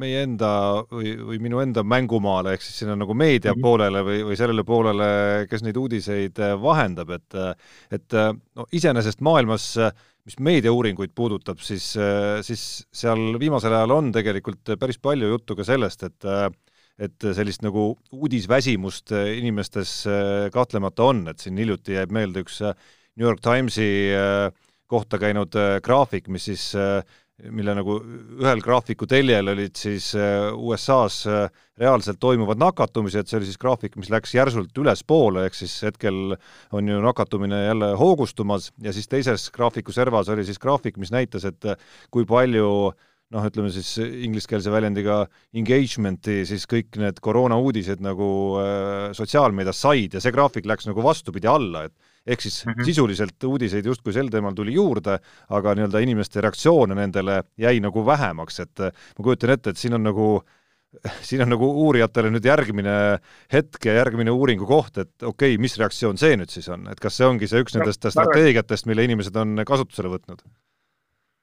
meie 0.03 0.21
enda 0.25 0.51
või, 0.91 1.13
või 1.31 1.39
minu 1.43 1.61
enda 1.63 1.83
mängumaale, 1.83 2.55
ehk 2.55 2.63
siis 2.65 2.81
sinna 2.83 2.95
nagu 2.99 3.15
meedia 3.17 3.53
-hmm. 3.53 3.65
poolele 3.65 4.03
või, 4.07 4.21
või 4.29 4.37
sellele 4.39 4.65
poolele, 4.67 5.09
kes 5.51 5.65
neid 5.65 5.79
uudiseid 5.79 6.39
äh, 6.43 6.55
vahendab, 6.61 7.11
et 7.17 7.37
et 7.93 8.15
no 8.55 8.65
iseenesest 8.71 9.21
maailmas 9.25 9.73
mis 10.25 10.37
meediauuringuid 10.45 11.11
puudutab, 11.15 11.59
siis, 11.63 11.85
siis 12.45 12.63
seal 12.93 13.37
viimasel 13.41 13.73
ajal 13.73 13.93
on 13.95 14.11
tegelikult 14.13 14.75
päris 14.79 14.99
palju 15.01 15.29
juttu 15.31 15.55
ka 15.57 15.65
sellest, 15.67 16.03
et 16.03 16.29
et 16.99 17.23
sellist 17.31 17.61
nagu 17.63 17.93
uudisväsimust 18.11 19.13
inimestes 19.15 19.93
kahtlemata 20.51 21.05
on, 21.07 21.21
et 21.31 21.39
siin 21.39 21.57
hiljuti 21.57 21.95
jääb 21.95 22.11
meelde 22.11 22.43
üks 22.43 22.59
New 23.19 23.27
York 23.27 23.41
Timesi 23.43 23.89
äh, 24.15 24.49
kohta 24.89 25.19
käinud 25.21 25.55
äh, 25.57 25.77
graafik, 25.85 26.29
mis 26.33 26.47
siis, 26.49 26.69
äh, 26.77 27.01
mille 27.55 27.75
nagu 27.77 27.99
ühel 28.41 28.61
graafiku 28.63 29.07
teljel 29.09 29.53
olid 29.53 29.77
siis 29.79 30.11
äh, 30.17 30.49
USA-s 30.53 31.21
reaalselt 31.79 32.19
toimuvad 32.19 32.59
nakatumised, 32.59 33.29
see 33.29 33.39
oli 33.39 33.47
siis 33.47 33.61
graafik, 33.61 33.95
mis 34.01 34.09
läks 34.11 34.33
järsult 34.35 34.81
ülespoole, 34.81 35.45
ehk 35.47 35.55
siis 35.55 35.77
hetkel 35.87 36.33
on 36.75 36.89
ju 36.91 37.03
nakatumine 37.05 37.63
jälle 37.67 37.93
hoogustumas 37.99 38.73
ja 38.83 38.93
siis 38.95 39.07
teises 39.07 39.47
graafiku 39.55 39.95
servas 39.95 40.31
oli 40.33 40.43
siis 40.47 40.59
graafik, 40.59 40.99
mis 40.99 41.13
näitas, 41.15 41.47
et 41.47 41.69
kui 42.11 42.27
palju 42.27 42.67
noh, 43.29 43.45
ütleme 43.45 43.71
siis 43.71 43.93
ingliskeelse 44.01 44.73
väljendiga 44.73 45.21
engagement'i 45.55 46.41
siis 46.49 46.65
kõik 46.67 46.97
need 46.99 47.21
koroonauudised 47.23 48.01
nagu 48.03 48.29
sotsiaalmeedias 49.15 49.85
said 49.85 50.17
ja 50.17 50.23
see 50.23 50.33
graafik 50.35 50.67
läks 50.67 50.89
nagu 50.89 51.05
vastupidi 51.05 51.47
alla, 51.47 51.85
et 51.87 51.95
ehk 52.29 52.45
siis 52.45 52.61
mm 52.65 52.71
-hmm. 52.71 52.85
sisuliselt 52.85 53.43
uudiseid 53.43 53.85
justkui 53.85 54.13
sel 54.13 54.29
teemal 54.29 54.55
tuli 54.55 54.73
juurde, 54.73 55.17
aga 55.49 55.75
nii-öelda 55.75 56.03
inimeste 56.05 56.41
reaktsioone 56.45 56.95
nendele 56.95 57.43
jäi 57.57 57.79
nagu 57.79 58.05
vähemaks, 58.05 58.59
et 58.59 58.79
äh, 58.79 58.93
ma 59.17 59.23
kujutan 59.23 59.55
ette, 59.55 59.69
et 59.69 59.77
siin 59.77 59.97
on 59.97 60.03
nagu 60.03 60.29
siin 61.27 61.41
on 61.45 61.51
nagu 61.53 61.67
uurijatele 61.85 62.31
nüüd 62.33 62.45
järgmine 62.45 62.93
hetk 63.53 63.85
ja 63.85 63.99
järgmine 63.99 64.31
uuringu 64.33 64.65
koht, 64.65 64.97
et 64.97 65.11
okei 65.23 65.53
okay,, 65.53 65.61
mis 65.61 65.77
reaktsioon 65.77 66.17
see 66.17 66.37
nüüd 66.37 66.49
siis 66.49 66.69
on, 66.69 66.87
et 66.89 66.99
kas 67.01 67.17
see 67.17 67.27
ongi 67.27 67.49
see 67.49 67.61
üks 67.61 67.77
nendest 67.77 68.07
no, 68.07 68.13
strateegiatest, 68.15 68.89
mille 68.89 69.05
inimesed 69.09 69.35
on 69.37 69.61
kasutusele 69.65 70.09
võtnud? 70.15 70.41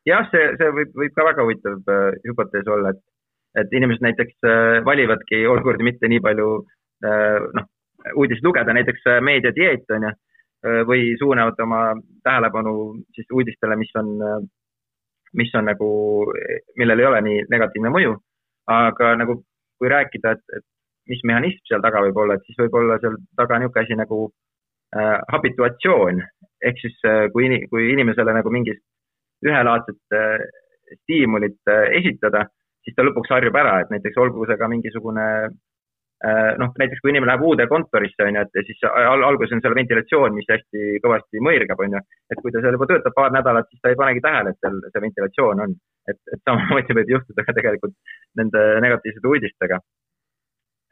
jah, 0.07 0.27
see, 0.33 0.51
see 0.59 0.72
võib, 0.81 0.90
võib 0.94 1.14
ka 1.14 1.29
väga 1.31 1.46
huvitav 1.46 1.94
äh, 1.94 2.18
hüpotees 2.27 2.68
olla, 2.75 2.94
et, 2.94 3.03
et 3.62 3.79
inimesed 3.79 4.03
näiteks 4.07 4.51
äh, 4.51 4.83
valivadki 4.87 5.46
olukordi 5.51 5.87
mitte 5.87 6.11
nii 6.11 6.22
palju 6.27 6.51
äh, 7.07 7.46
noh, 7.59 7.70
uudiseid 8.14 8.46
lugeda, 8.46 8.75
näiteks 8.77 9.07
äh, 9.11 9.20
meediadieet 9.25 9.90
on 9.96 10.09
ju, 10.09 10.12
või 10.64 11.12
suunavad 11.21 11.59
oma 11.62 11.81
tähelepanu 12.25 12.73
siis 13.14 13.29
uudistele, 13.33 13.77
mis 13.77 13.90
on, 14.01 14.09
mis 15.37 15.53
on 15.55 15.69
nagu, 15.69 15.88
millel 16.81 17.03
ei 17.03 17.07
ole 17.07 17.21
nii 17.27 17.45
negatiivne 17.53 17.92
mõju. 17.92 18.16
aga 18.66 19.12
nagu 19.21 19.37
kui 19.79 19.88
rääkida, 19.88 20.33
et, 20.33 20.42
et 20.57 20.64
mis 21.07 21.21
mehhanism 21.29 21.62
seal 21.69 21.83
taga 21.85 22.01
võib 22.03 22.16
olla, 22.19 22.35
et 22.35 22.47
siis 22.49 22.59
võib 22.59 22.75
olla 22.81 22.99
seal 23.03 23.14
taga 23.38 23.61
niisugune 23.61 23.85
asi 23.85 23.99
nagu 24.01 24.19
äh, 24.97 25.19
habituatsioon 25.33 26.23
ehk 26.66 26.81
siis 26.83 26.97
äh, 27.07 27.29
kui, 27.35 27.47
kui 27.71 27.92
inimesele 27.92 28.35
nagu 28.35 28.51
mingit 28.51 28.83
ühelaadset 29.47 30.19
äh, 30.19 30.49
stiimulit 31.03 31.61
äh, 31.71 31.92
esitada, 32.01 32.47
siis 32.83 32.97
ta 32.97 33.07
lõpuks 33.07 33.31
harjub 33.37 33.55
ära, 33.62 33.79
et 33.85 33.95
näiteks 33.95 34.19
olgu 34.25 34.49
see 34.49 34.59
ka 34.59 34.71
mingisugune 34.73 35.27
Äh, 35.47 35.65
noh, 36.24 36.70
näiteks 36.81 37.02
kui 37.02 37.12
inimene 37.12 37.29
läheb 37.33 37.44
uude 37.44 37.66
kontorisse, 37.68 38.24
on 38.24 38.38
ju, 38.38 38.44
et 38.46 38.68
siis 38.68 38.87
al 38.88 39.24
alguses 39.26 39.52
on 39.52 39.61
seal 39.64 39.74
ventilatsioon, 39.76 40.33
mis 40.37 40.48
hästi 40.48 41.00
kõvasti 41.05 41.42
mõirgab, 41.44 41.83
on 41.85 41.98
ju. 41.98 42.00
et 42.33 42.40
kui 42.40 42.55
ta 42.55 42.62
seal 42.64 42.79
juba 42.79 42.88
töötab 42.88 43.16
paar 43.16 43.35
nädalat, 43.35 43.68
siis 43.68 43.83
ta 43.83 43.92
ei 43.92 43.98
panegi 44.00 44.24
tähele, 44.24 44.55
et 44.55 44.64
seal 44.64 44.81
see 44.87 45.05
ventilatsioon 45.05 45.61
on. 45.66 45.76
et, 46.09 46.20
et 46.33 46.40
samamoodi 46.48 46.96
võib 47.00 47.12
juhtuda 47.16 47.44
ka 47.44 47.52
tegelikult 47.59 47.94
nende 48.40 48.64
negatiivsete 48.87 49.29
uudistega 49.29 49.81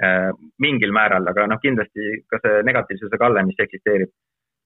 äh,. 0.05 0.31
mingil 0.61 0.93
määral, 0.93 1.27
aga 1.33 1.49
noh, 1.49 1.63
kindlasti 1.63 2.21
ka 2.29 2.43
see 2.45 2.63
negatiivsuse 2.69 3.21
kalle, 3.21 3.47
mis 3.49 3.65
eksisteerib 3.67 4.13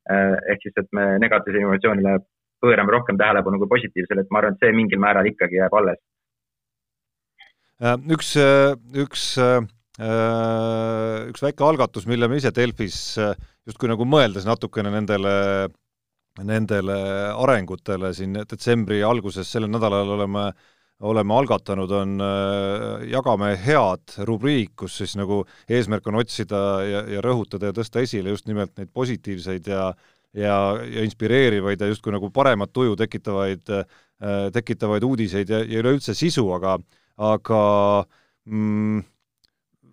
ehk 0.09 0.63
siis, 0.63 0.75
et 0.81 0.87
me 0.97 1.19
negatiivsele 1.21 1.63
innovatsioonile 1.63 2.19
pöörame 2.65 2.93
rohkem 2.93 3.19
tähelepanu 3.19 3.59
kui 3.59 3.69
positiivsele, 3.71 4.25
et 4.25 4.31
ma 4.33 4.41
arvan, 4.41 4.57
et 4.57 4.65
see 4.65 4.75
mingil 4.75 5.01
määral 5.03 5.27
ikkagi 5.31 5.61
jääb 5.61 5.75
alles. 5.79 6.01
üks, 8.11 8.33
üks 9.05 9.27
üks 9.99 11.43
väike 11.43 11.65
algatus, 11.67 12.07
mille 12.07 12.29
me 12.31 12.39
ise 12.39 12.53
Delfis 12.55 13.19
justkui 13.67 13.91
nagu 13.91 14.07
mõeldes 14.07 14.47
natukene 14.47 14.93
nendele 14.95 15.35
nendele 16.39 16.97
arengutele 17.35 18.13
siin 18.15 18.37
detsembri 18.39 19.01
alguses, 19.03 19.49
sellel 19.51 19.73
nädalal 19.73 20.15
oleme 20.15 20.51
oleme 20.99 21.35
algatanud, 21.35 21.91
on 21.95 22.15
Jagame 23.07 23.53
head 23.63 24.17
rubriik, 24.27 24.73
kus 24.83 24.97
siis 24.99 25.15
nagu 25.19 25.45
eesmärk 25.71 26.07
on 26.11 26.19
otsida 26.19 26.63
ja, 26.83 27.03
ja 27.07 27.23
rõhutada 27.23 27.71
ja 27.71 27.77
tõsta 27.77 28.03
esile 28.03 28.33
just 28.35 28.49
nimelt 28.51 28.75
neid 28.79 28.91
positiivseid 28.95 29.71
ja 29.71 29.93
ja, 30.37 30.57
ja 30.85 31.05
inspireerivaid 31.07 31.81
ja 31.81 31.89
justkui 31.89 32.13
nagu 32.13 32.31
paremat 32.35 32.73
tuju 32.73 32.97
tekitavaid, 33.01 33.71
tekitavaid 34.53 35.07
uudiseid 35.07 35.51
ja, 35.51 35.63
ja 35.65 35.83
üleüldse 35.83 36.15
sisu, 36.15 36.45
aga 36.53 36.77
aga 37.17 37.63
mm, 38.45 39.01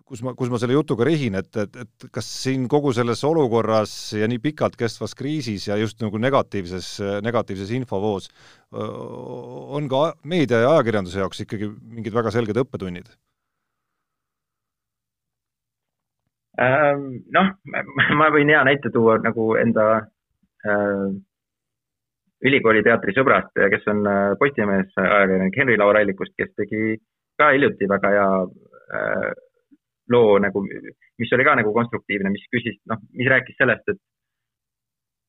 kus 0.06 0.22
ma, 0.22 0.32
kus 0.38 0.50
ma 0.52 0.58
selle 0.62 0.76
jutuga 0.76 1.06
rihin, 1.08 1.34
et, 1.40 1.50
et, 1.58 1.76
et 1.82 2.08
kas 2.14 2.26
siin 2.44 2.68
kogu 2.70 2.92
selles 2.94 3.22
olukorras 3.26 3.92
ja 4.14 4.28
nii 4.30 4.38
pikalt 4.42 4.78
kestvas 4.78 5.16
kriisis 5.18 5.66
ja 5.66 5.78
just 5.80 6.02
nagu 6.04 6.20
negatiivses, 6.22 6.90
negatiivses 7.26 7.72
infovoos 7.74 8.30
on 8.70 9.88
ka 9.90 10.02
meedia 10.22 10.62
ja 10.62 10.74
ajakirjanduse 10.76 11.22
jaoks 11.22 11.42
ikkagi 11.42 11.70
mingid 11.98 12.14
väga 12.14 12.32
selged 12.34 12.62
õppetunnid? 12.62 13.10
Noh, 16.56 17.48
ma 18.16 18.28
võin 18.32 18.48
hea 18.48 18.62
näite 18.64 18.92
tuua 18.94 19.18
nagu 19.20 19.48
enda 19.60 19.88
ülikooli 22.46 22.84
teatrisõbrast, 22.86 23.58
kes 23.74 23.90
on 23.90 24.06
Postimehes 24.38 24.94
ajakirjanik 25.02 25.58
Henri 25.58 25.76
Laur 25.80 25.98
Allikust, 25.98 26.32
kes 26.38 26.54
tegi 26.56 26.94
ka 27.36 27.50
hiljuti 27.52 27.90
väga 27.90 28.14
hea 28.14 28.30
loo 30.12 30.36
nagu, 30.42 30.62
mis 31.20 31.32
oli 31.34 31.46
ka 31.46 31.56
nagu 31.58 31.72
konstruktiivne, 31.74 32.30
mis 32.32 32.44
küsis, 32.52 32.78
noh, 32.90 33.00
mis 33.16 33.30
rääkis 33.32 33.58
sellest, 33.60 33.88
et 33.92 34.02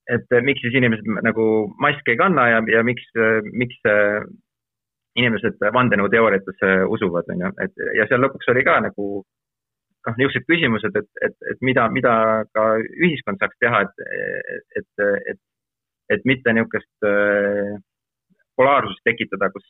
et 0.08 0.36
miks 0.48 0.62
siis 0.64 0.76
inimesed 0.80 1.08
nagu 1.26 1.46
maske 1.84 2.14
ei 2.14 2.20
kanna 2.20 2.46
ja, 2.48 2.60
ja 2.72 2.84
miks, 2.88 3.10
miks 3.52 3.82
inimesed 5.20 5.60
vandenõuteooriatesse 5.76 6.70
usuvad, 6.96 7.28
on 7.34 7.44
ju, 7.44 7.50
et 7.66 7.84
ja 7.98 8.06
seal 8.08 8.24
lõpuks 8.24 8.48
oli 8.54 8.64
ka 8.64 8.78
nagu 8.86 9.08
noh, 9.18 10.16
niisugused 10.16 10.48
küsimused, 10.48 10.96
et, 11.02 11.10
et, 11.28 11.36
et 11.52 11.66
mida, 11.66 11.90
mida 11.92 12.14
ka 12.56 12.70
ühiskond 12.80 13.42
saaks 13.42 13.60
teha, 13.64 13.84
et, 13.84 14.64
et, 14.80 15.06
et, 15.34 15.42
et 16.16 16.30
mitte 16.30 16.56
niisugust 16.56 17.10
polaarsust 18.58 19.04
tekitada, 19.06 19.52
kus, 19.54 19.68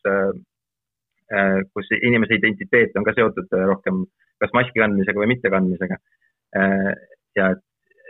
kus 1.74 1.90
inimese 1.98 2.38
identiteet 2.40 2.96
on 2.96 3.04
ka 3.04 3.12
seotud 3.18 3.52
rohkem 3.68 4.06
kas 4.42 4.54
maski 4.58 4.82
kandmisega 4.82 5.22
või 5.22 5.32
mittekandmisega. 5.34 5.98
Äh, 6.58 6.92
ja 7.38 7.50
et, 7.54 7.64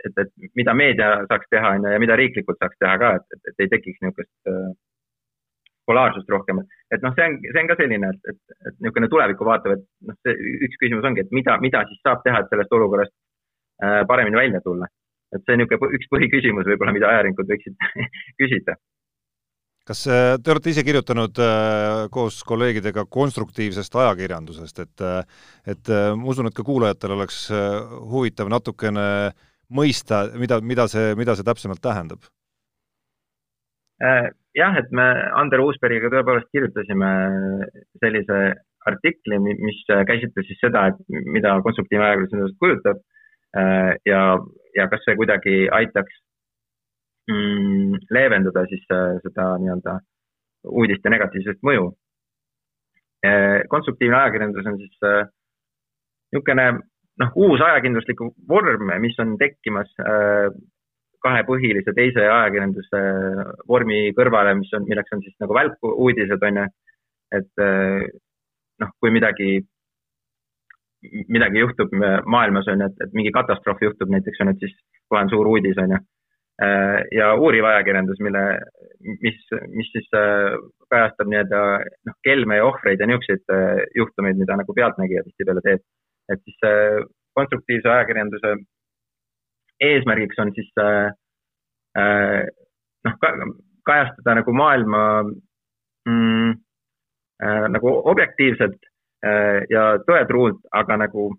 et, 0.06 0.20
et 0.24 0.52
mida 0.58 0.74
meedia 0.76 1.14
saaks 1.30 1.48
teha, 1.52 1.74
on 1.76 1.86
ju, 1.86 1.94
ja 1.94 2.02
mida 2.02 2.18
riiklikult 2.20 2.60
saaks 2.60 2.78
teha 2.82 2.98
ka, 3.00 3.14
et, 3.18 3.36
et, 3.36 3.50
et 3.52 3.64
ei 3.64 3.72
tekiks 3.72 4.02
niisugust 4.04 4.52
äh, 4.52 4.68
polaarsust 5.88 6.28
rohkem. 6.32 6.60
et 6.92 7.04
noh, 7.04 7.14
see 7.16 7.30
on, 7.30 7.38
see 7.48 7.62
on 7.62 7.70
ka 7.70 7.78
selline, 7.80 8.12
et, 8.12 8.34
et, 8.34 8.58
et 8.68 8.76
niisugune 8.84 9.08
tulevikku 9.14 9.48
vaatav, 9.48 9.78
et 9.78 9.86
noh, 10.10 10.18
see 10.26 10.52
üks 10.68 10.80
küsimus 10.82 11.08
ongi, 11.08 11.24
et 11.24 11.34
mida, 11.34 11.56
mida 11.64 11.84
siis 11.88 12.04
saab 12.04 12.22
teha, 12.26 12.44
et 12.44 12.52
sellest 12.52 12.76
olukorrast 12.78 13.14
äh, 13.82 14.04
paremini 14.10 14.42
välja 14.42 14.62
tulla. 14.64 14.90
et 15.32 15.42
see 15.44 15.56
on 15.56 15.64
niisugune 15.64 15.98
üks 15.98 16.12
põhiküsimus 16.12 16.68
võib-olla, 16.68 16.94
mida 16.96 17.10
ajakirjanikud 17.10 17.50
võiksid 17.54 17.88
küsida 18.40 18.78
kas 19.88 20.04
äh, 20.10 20.36
te 20.44 20.52
olete 20.52 20.72
ise 20.72 20.84
kirjutanud 20.84 21.38
äh, 21.40 22.06
koos 22.12 22.42
kolleegidega 22.48 23.06
konstruktiivsest 23.18 23.96
ajakirjandusest, 24.02 24.82
et 24.84 25.04
äh, 25.04 25.20
et 25.72 25.92
ma 26.16 26.32
usun, 26.32 26.48
et 26.48 26.56
ka 26.56 26.64
kuulajatel 26.64 27.14
oleks 27.16 27.46
huvitav 28.12 28.48
natukene 28.52 29.04
mõista, 29.74 30.22
mida, 30.40 30.60
mida 30.64 30.86
see, 30.88 31.12
mida 31.18 31.36
see 31.36 31.46
täpsemalt 31.46 31.82
tähendab? 31.84 32.28
jah, 33.98 34.76
et 34.78 34.92
me 34.94 35.04
Ander 35.40 35.58
Uusbergiga 35.64 36.06
tõepoolest 36.12 36.46
kirjutasime 36.54 37.08
sellise 37.98 38.38
artikli, 38.86 39.40
mis 39.42 39.80
käsitles 40.06 40.46
siis 40.46 40.60
seda, 40.62 40.84
et 40.92 41.18
mida 41.34 41.56
konstruktiivne 41.66 42.06
ajakirjandus 42.06 42.36
endast 42.38 42.60
kujutab 42.62 43.00
ja, 44.06 44.22
ja 44.78 44.86
kas 44.92 45.02
see 45.02 45.18
kuidagi 45.18 45.56
aitaks 45.80 46.14
mm, 47.30 47.98
leevendada 48.14 48.64
siis 48.68 48.84
äh, 48.92 49.18
seda 49.24 49.50
nii-öelda 49.62 49.98
uudiste 50.68 51.10
negatiivset 51.12 51.60
mõju. 51.66 51.90
Äh, 53.26 53.64
konstruktiivne 53.72 54.18
ajakirjandus 54.22 54.70
on 54.70 54.80
siis 54.80 55.06
äh, 55.06 55.22
niisugune 56.32 56.66
noh, 57.18 57.38
uus 57.44 57.62
ajakirjanduslik 57.64 58.20
vorm, 58.48 58.92
mis 59.02 59.16
on 59.18 59.38
tekkimas 59.40 59.88
kahe 61.24 61.40
põhilise 61.48 61.90
teise 61.96 62.22
ajakirjanduse 62.22 63.00
vormi 63.66 64.12
kõrvale, 64.14 64.52
mis 64.60 64.70
on, 64.76 64.84
milleks 64.86 65.16
on 65.16 65.24
siis 65.24 65.34
nagu 65.42 65.56
välkuudised, 65.56 66.44
on 66.46 66.60
ju. 66.60 66.66
et 67.40 67.64
noh, 68.84 68.92
kui 69.02 69.10
midagi, 69.10 69.48
midagi 71.26 71.64
juhtub 71.64 71.96
maailmas, 71.98 72.70
on 72.70 72.84
ju, 72.84 72.92
et, 72.92 73.02
et 73.08 73.18
mingi 73.18 73.34
katastroof 73.34 73.82
juhtub 73.82 74.14
näiteks, 74.14 74.38
on 74.44 74.52
ju, 74.52 74.54
et 74.54 74.68
siis 74.68 74.78
kohe 75.10 75.24
on 75.24 75.32
suur 75.32 75.50
uudis, 75.56 75.80
on 75.82 75.96
ju 75.96 76.00
ja 77.14 77.34
uuriv 77.38 77.64
ajakirjandus, 77.64 78.18
mille, 78.24 78.42
mis, 79.22 79.38
mis 79.70 79.90
siis 79.92 80.08
äh, 80.18 80.56
kajastab 80.90 81.30
nii-öelda 81.30 81.60
noh, 82.08 82.16
kelme 82.26 82.58
ja 82.58 82.66
ohvreid 82.66 83.00
ja 83.00 83.06
niisuguseid 83.06 83.54
äh, 83.54 83.84
juhtumeid, 83.94 84.40
mida 84.40 84.56
nagu 84.58 84.74
pealtnägija 84.74 85.22
tihtipeale 85.26 85.62
teeb. 85.64 85.84
et 86.28 86.40
siis 86.44 86.58
konstruktiivse 87.38 87.88
ajakirjanduse 87.88 88.50
eesmärgiks 89.80 90.40
on 90.42 90.50
siis 90.52 90.68
noh, 93.06 93.14
kajastada 93.88 94.34
nagu 94.36 94.52
maailma 94.52 95.04
mm, 95.24 96.50
nagu 97.72 97.94
objektiivselt 98.12 98.90
ja 99.72 99.84
tõetruult, 100.04 100.60
aga 100.82 100.98
nagu 101.06 101.30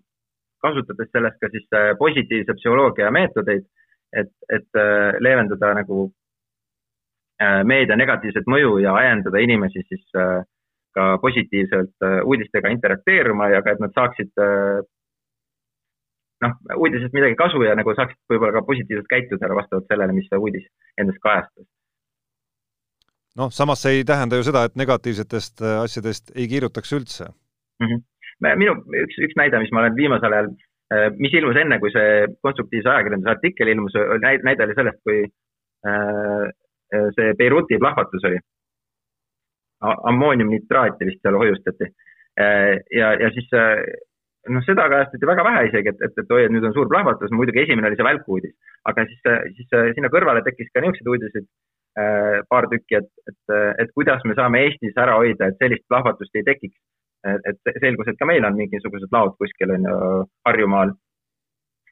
kasutades 0.64 1.12
sellest 1.12 1.38
ka 1.38 1.52
siis 1.54 1.78
positiivse 2.02 2.56
psühholoogia 2.58 3.12
meetodeid 3.14 3.68
et, 4.12 4.32
et 4.48 4.78
äh, 4.78 5.18
leevendada 5.22 5.74
nagu 5.80 6.06
äh, 7.42 7.62
meedia 7.64 7.96
negatiivset 7.98 8.48
mõju 8.50 8.78
ja 8.84 8.94
ajendada 8.98 9.42
inimesi 9.42 9.84
siis 9.88 10.06
äh, 10.18 10.40
ka 10.94 11.18
positiivselt 11.22 12.02
uudistega 12.26 12.72
interakteeruma 12.74 13.46
ja 13.52 13.60
ka, 13.62 13.76
et 13.76 13.82
nad 13.82 13.92
saaksid 13.94 14.32
noh, 16.42 16.56
uudisest 16.82 17.14
midagi 17.14 17.36
kasu 17.38 17.62
ja 17.62 17.76
nagu 17.78 17.94
saaksid 17.94 18.18
võib-olla 18.32 18.56
ka 18.56 18.64
positiivselt 18.66 19.06
käituda 19.12 19.52
vastavalt 19.54 19.86
sellele, 19.86 20.16
mis 20.16 20.26
see 20.26 20.40
uudis 20.42 20.66
endas 20.98 21.20
kajastas. 21.22 21.68
noh, 23.38 23.54
samas 23.54 23.84
see 23.86 24.00
ei 24.00 24.08
tähenda 24.08 24.40
ju 24.40 24.48
seda, 24.48 24.64
et 24.66 24.74
negatiivsetest 24.82 25.62
asjadest 25.84 26.34
ei 26.34 26.48
kirjutaks 26.50 26.90
üldse 26.98 27.28
mm. 27.30 27.86
-hmm. 27.86 28.58
minu 28.64 28.74
üks, 29.04 29.22
üks 29.28 29.38
näide, 29.38 29.62
mis 29.62 29.70
ma 29.70 29.84
olen 29.84 29.94
viimasel 29.94 30.34
ajal 30.40 30.50
mis 31.18 31.34
ilmus 31.38 31.58
enne, 31.60 31.78
kui 31.78 31.92
see 31.94 32.26
konstruktiivse 32.42 32.90
ajakirjanduse 32.90 33.30
artikkel 33.30 33.70
ilmus, 33.70 33.96
näide 34.22 34.66
oli 34.66 34.76
sellest, 34.78 34.98
kui 35.06 35.22
äh, 35.86 36.46
see 37.16 37.34
Beiruti 37.38 37.78
plahvatus 37.78 38.26
oli. 38.30 38.40
ammooniumnitraati 39.80 41.06
vist 41.08 41.22
seal 41.24 41.38
hoiustati. 41.40 41.86
Äh, 42.40 42.80
ja, 42.92 43.14
ja 43.22 43.30
siis 43.32 43.48
noh, 44.50 44.64
seda 44.66 44.88
kajastati 44.92 45.28
väga 45.30 45.44
vähe 45.46 45.62
isegi, 45.70 45.94
et, 45.94 46.02
et, 46.04 46.18
et 46.20 46.34
oi, 46.36 46.44
et 46.44 46.52
nüüd 46.52 46.66
on 46.68 46.74
suur 46.76 46.90
plahvatus, 46.90 47.32
muidugi 47.32 47.62
esimene 47.62 47.88
oli 47.88 47.96
see 47.96 48.08
välkuudis, 48.10 48.54
aga 48.90 49.06
siis, 49.08 49.22
siis 49.56 49.74
sinna 49.96 50.10
kõrvale 50.12 50.42
tekkis 50.44 50.72
ka 50.74 50.82
niisuguseid 50.84 51.12
uudiseid, 51.14 51.48
paar 52.48 52.68
tükki, 52.70 53.00
et, 53.00 53.08
et, 53.28 53.54
et 53.82 53.90
kuidas 53.96 54.22
me 54.24 54.36
saame 54.38 54.62
Eestis 54.66 54.98
ära 55.00 55.16
hoida, 55.18 55.50
et 55.50 55.58
sellist 55.62 55.86
plahvatust 55.90 56.36
ei 56.38 56.46
tekiks 56.46 56.78
et 57.28 57.80
selgus, 57.82 58.08
et 58.08 58.18
ka 58.18 58.28
meil 58.28 58.44
on 58.48 58.56
mingisugused 58.56 59.12
laod 59.12 59.36
kuskil 59.40 59.74
on 59.74 59.86
ju 59.88 59.96
Harjumaal. 60.48 60.92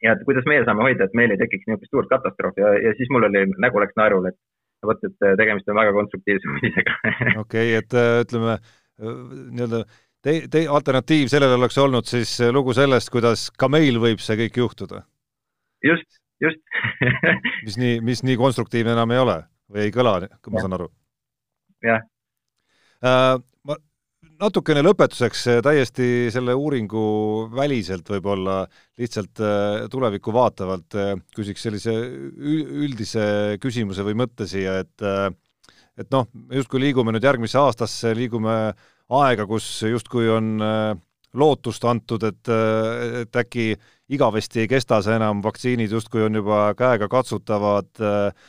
ja 0.02 0.14
et 0.14 0.22
kuidas 0.24 0.46
meie 0.46 0.64
saame 0.64 0.84
hoida, 0.86 1.04
et 1.04 1.16
meil 1.18 1.32
ei 1.34 1.40
tekiks 1.40 1.66
niisugust 1.66 1.90
suurt 1.92 2.10
katastroofi 2.12 2.62
ja, 2.62 2.74
ja 2.86 2.92
siis 2.96 3.10
mul 3.10 3.26
oli, 3.26 3.44
nägu 3.58 3.80
läks 3.82 3.96
naerule, 3.98 4.30
et 4.30 4.86
vot, 4.86 5.00
et 5.04 5.24
tegemist 5.40 5.68
on 5.68 5.80
väga 5.80 5.94
konstruktiivse 5.96 6.52
uudisega. 6.54 6.94
okei 7.42 7.42
okay,, 7.42 7.80
et 7.82 7.98
äh, 7.98 8.20
ütleme 8.22 8.54
äh, 8.54 9.18
nii-öelda 9.58 9.82
te-, 10.22 10.46
te-, 10.52 10.64
alternatiiv 10.78 11.32
sellele 11.32 11.58
oleks 11.58 11.78
olnud 11.82 12.08
siis 12.08 12.38
lugu 12.54 12.76
sellest, 12.78 13.10
kuidas 13.14 13.48
ka 13.58 13.70
meil 13.72 14.00
võib 14.02 14.22
see 14.24 14.38
kõik 14.44 14.62
juhtuda? 14.62 15.02
just, 15.84 16.22
just 16.42 16.62
mis 17.66 17.78
nii, 17.80 18.00
mis 18.06 18.24
nii 18.26 18.38
konstruktiivne 18.40 18.94
enam 18.94 19.12
ei 19.14 19.22
ole 19.26 19.40
või 19.68 19.84
ei 19.88 19.94
kõla, 19.94 20.20
kui 20.40 20.54
ma 20.54 20.64
saan 20.64 20.78
aru? 20.78 20.88
jah. 21.84 22.06
Ma 23.02 23.38
natukene 24.38 24.82
lõpetuseks 24.84 25.44
täiesti 25.64 26.28
selle 26.34 26.54
uuringu 26.54 27.02
väliselt 27.54 28.08
võib-olla 28.12 28.60
lihtsalt 28.98 29.42
tulevikku 29.90 30.34
vaatavalt 30.34 30.96
küsiks 31.34 31.66
sellise 31.66 31.94
üldise 31.94 33.58
küsimuse 33.62 34.06
või 34.06 34.18
mõtte 34.22 34.46
siia, 34.50 34.78
et 34.84 35.06
et 35.98 36.14
noh, 36.14 36.28
justkui 36.54 36.78
liigume 36.78 37.10
nüüd 37.10 37.24
järgmisse 37.26 37.58
aastasse, 37.58 38.12
liigume 38.14 38.54
aega, 39.18 39.46
kus 39.50 39.66
justkui 39.82 40.28
on 40.30 40.60
lootust 41.38 41.84
antud, 41.84 42.22
et, 42.24 42.50
et 43.22 43.38
äkki 43.42 43.72
igavesti 44.14 44.62
ei 44.62 44.70
kesta 44.70 45.00
see 45.04 45.16
enam, 45.18 45.42
vaktsiinid 45.44 45.92
justkui 45.92 46.22
on 46.24 46.38
juba 46.38 46.68
käegakatsutavad 46.78 47.90
äh,, 48.00 48.46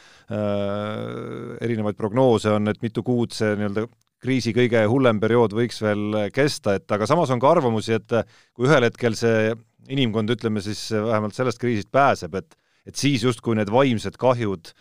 erinevaid 1.65 1.97
prognoose 1.97 2.53
on, 2.53 2.69
et 2.69 2.85
mitu 2.85 3.03
kuud 3.03 3.33
see 3.35 3.57
nii-öelda 3.57 3.87
kriisi 4.19 4.53
kõige 4.55 4.83
hullem 4.91 5.19
periood 5.21 5.53
võiks 5.55 5.81
veel 5.83 6.29
kesta, 6.35 6.75
et 6.79 6.91
aga 6.91 7.07
samas 7.09 7.31
on 7.33 7.41
ka 7.41 7.51
arvamusi, 7.53 7.95
et 7.95 8.15
kui 8.53 8.67
ühel 8.67 8.87
hetkel 8.87 9.15
see 9.19 9.53
inimkond, 9.89 10.31
ütleme 10.35 10.61
siis 10.63 10.89
vähemalt 10.91 11.37
sellest 11.37 11.61
kriisist 11.61 11.91
pääseb, 11.91 12.35
et 12.35 12.57
et 12.87 12.97
siis 12.97 13.23
justkui 13.23 13.57
need 13.57 13.69
vaimsed 13.69 14.15
kahjud, 14.17 14.71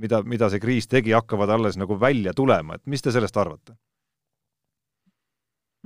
mida, 0.00 0.22
mida 0.26 0.48
see 0.50 0.62
kriis 0.62 0.88
tegi, 0.90 1.12
hakkavad 1.14 1.52
alles 1.52 1.76
nagu 1.78 1.98
välja 2.00 2.32
tulema, 2.34 2.78
et 2.78 2.86
mis 2.90 3.04
te 3.04 3.12
sellest 3.14 3.36
arvate 3.38 3.76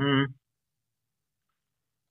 mm.? 0.01 0.27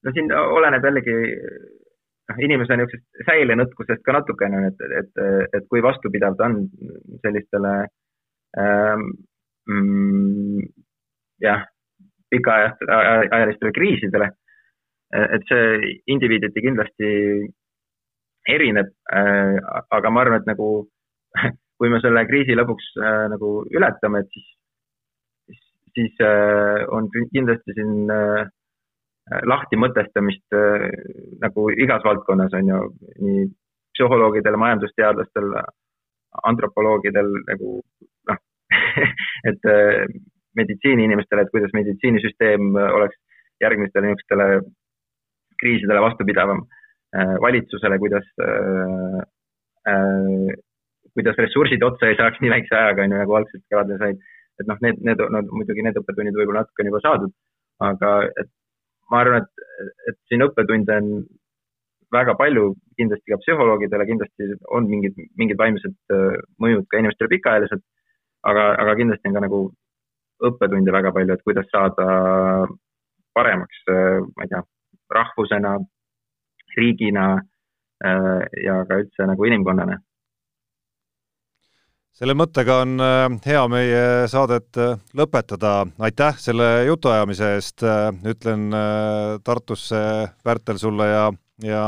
no 0.05 0.13
siin 0.13 0.31
oleneb 0.35 0.85
jällegi 0.85 1.15
noh, 1.15 2.41
inimese 2.47 2.77
niisugusest 2.77 3.29
säilenõtkusest 3.29 4.03
ka 4.05 4.17
natukene, 4.19 4.65
et, 4.69 4.83
et, 5.01 5.23
et 5.59 5.69
kui 5.71 5.83
vastupidav 5.85 6.37
ta 6.37 6.49
on 6.51 6.59
sellistele 7.23 7.73
ähm, 8.61 9.07
mm, 9.71 10.67
jah, 11.43 11.63
pikaajalistele 12.31 13.71
kriisidele. 13.75 14.31
et 15.15 15.43
see 15.47 15.91
indiviiditi 16.11 16.63
kindlasti 16.65 17.09
erineb 18.49 18.89
äh,, 19.13 19.57
aga 19.93 20.09
ma 20.11 20.23
arvan, 20.23 20.41
et 20.41 20.49
nagu 20.49 20.69
kui 21.77 21.91
me 21.93 22.01
selle 22.03 22.25
kriisi 22.27 22.57
lõpuks 22.57 22.89
äh, 22.99 23.25
nagu 23.31 23.51
ületame, 23.77 24.23
et 24.23 24.33
siis, 24.33 24.49
siis, 25.45 25.61
siis 25.95 26.25
on 26.97 27.07
kindlasti 27.31 27.77
siin 27.77 28.09
lahti 29.49 29.77
mõtestamist 29.79 30.57
nagu 31.41 31.69
igas 31.85 32.03
valdkonnas 32.05 32.53
on 32.59 32.73
ju, 32.73 32.81
nii 33.25 33.45
psühholoogidel, 33.95 34.57
majandusteadlastel, 34.59 35.55
antropoloogidel 36.43 37.31
nagu 37.47 37.79
noh 38.29 38.41
et 39.49 39.69
meditsiiniinimestele, 40.59 41.45
et 41.45 41.53
kuidas 41.53 41.73
meditsiinisüsteem 41.77 42.75
oleks 42.75 43.17
järgmistele 43.63 44.09
niisugustele 44.09 44.47
kriisidele 45.61 46.01
vastupidavam, 46.03 46.65
äh, 47.15 47.35
valitsusele, 47.41 47.99
kuidas, 47.99 48.27
kuidas 51.13 51.37
ressursid 51.37 51.83
otsa 51.85 52.09
ei 52.09 52.17
saaks 52.19 52.41
nii 52.41 52.51
väikse 52.51 52.75
ajaga, 52.75 53.05
on 53.05 53.13
ju, 53.13 53.21
nagu 53.21 53.37
algselt 53.39 53.63
kevadel 53.69 54.01
said. 54.01 54.23
et 54.59 54.67
noh, 54.71 54.77
need, 54.79 55.01
need, 55.03 55.19
no 55.19 55.41
muidugi 55.51 55.83
need 55.83 55.97
õppetunnid 55.99 56.37
võib-olla 56.37 56.61
natuke 56.63 56.83
on 56.83 56.87
juba 56.87 56.99
saadud, 57.03 57.31
aga 57.83 58.11
et 58.39 58.47
ma 59.11 59.19
arvan, 59.19 59.43
et, 59.43 59.65
et 60.09 60.17
siin 60.29 60.45
õppetunde 60.45 60.95
on 61.01 61.09
väga 62.15 62.35
palju, 62.39 62.69
kindlasti 62.99 63.33
ka 63.33 63.39
psühholoogidele, 63.41 64.07
kindlasti 64.09 64.47
on 64.77 64.87
mingid, 64.91 65.17
mingid 65.41 65.59
vaimsed 65.59 65.95
äh, 66.15 66.37
mõjud 66.63 66.87
ka 66.89 67.01
inimestele 67.01 67.33
pikaajaliselt, 67.33 67.83
aga, 68.51 68.69
aga 68.83 68.95
kindlasti 69.01 69.31
on 69.31 69.37
ka 69.37 69.43
nagu 69.45 69.61
õppetunde 70.49 70.93
väga 70.93 71.11
palju, 71.15 71.35
et 71.35 71.45
kuidas 71.45 71.67
saada 71.73 72.07
paremaks, 73.35 73.83
äh, 73.91 74.23
ma 74.35 74.45
ei 74.45 74.51
tea, 74.51 74.63
rahvusena, 75.15 75.75
riigina 76.75 77.27
äh, 77.35 78.43
ja 78.63 78.81
ka 78.87 79.01
üldse 79.03 79.29
nagu 79.29 79.47
inimkonnana 79.47 79.99
selle 82.15 82.31
mõttega 82.39 82.77
on 82.85 82.93
äh, 83.03 83.25
hea 83.43 83.61
meie 83.67 84.03
saadet 84.31 84.79
lõpetada, 85.19 85.81
aitäh 85.99 86.37
selle 86.39 86.69
jutuajamise 86.87 87.49
eest, 87.57 87.83
ütlen 88.31 88.69
Tartusse, 89.43 89.99
Pärtel, 90.43 90.79
sulle 90.79 91.09
ja, 91.09 91.25
ja, 91.63 91.83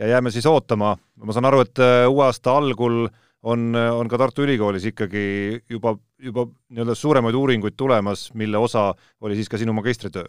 ja 0.00 0.14
jääme 0.14 0.32
siis 0.32 0.48
ootama. 0.48 0.94
ma 0.96 1.36
saan 1.36 1.50
aru, 1.50 1.60
et 1.66 1.84
uue 2.08 2.24
aasta 2.24 2.56
algul 2.56 3.04
on, 3.42 3.72
on 3.74 4.08
ka 4.08 4.18
Tartu 4.18 4.46
Ülikoolis 4.46 4.86
ikkagi 4.92 5.24
juba, 5.70 5.96
juba 6.18 6.46
nii-öelda 6.70 6.94
suuremaid 6.98 7.34
uuringuid 7.34 7.76
tulemas, 7.76 8.30
mille 8.34 8.58
osa 8.58 8.92
oli 9.20 9.38
siis 9.38 9.48
ka 9.48 9.60
sinu 9.60 9.74
magistritöö? 9.76 10.28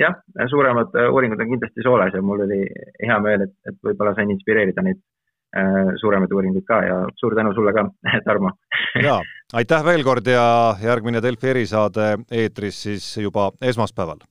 jah, 0.00 0.14
suuremad 0.50 0.94
uuringud 1.12 1.40
on 1.40 1.50
kindlasti 1.50 1.82
soolas 1.84 2.14
ja 2.14 2.22
mul 2.22 2.46
oli 2.46 2.62
hea 3.06 3.18
meel, 3.20 3.46
et, 3.46 3.56
et 3.68 3.76
võib-olla 3.84 4.14
sain 4.16 4.30
inspireerida 4.32 4.82
neid 4.82 5.02
Äh, 5.52 5.90
suuremaid 6.00 6.32
uuringuid 6.32 6.64
ka 6.64 6.78
ja 6.80 6.94
suur 7.20 7.34
tänu 7.36 7.50
sulle 7.52 7.74
ka, 7.76 7.82
Tarmo. 8.26 8.54
jaa, 9.04 9.18
aitäh 9.52 9.82
veel 9.84 10.00
kord 10.06 10.24
ja 10.32 10.44
järgmine 10.80 11.20
Delfi 11.20 11.50
erisaade 11.50 12.06
eetris 12.32 12.78
siis 12.86 13.08
juba 13.20 13.50
esmaspäeval 13.60 14.24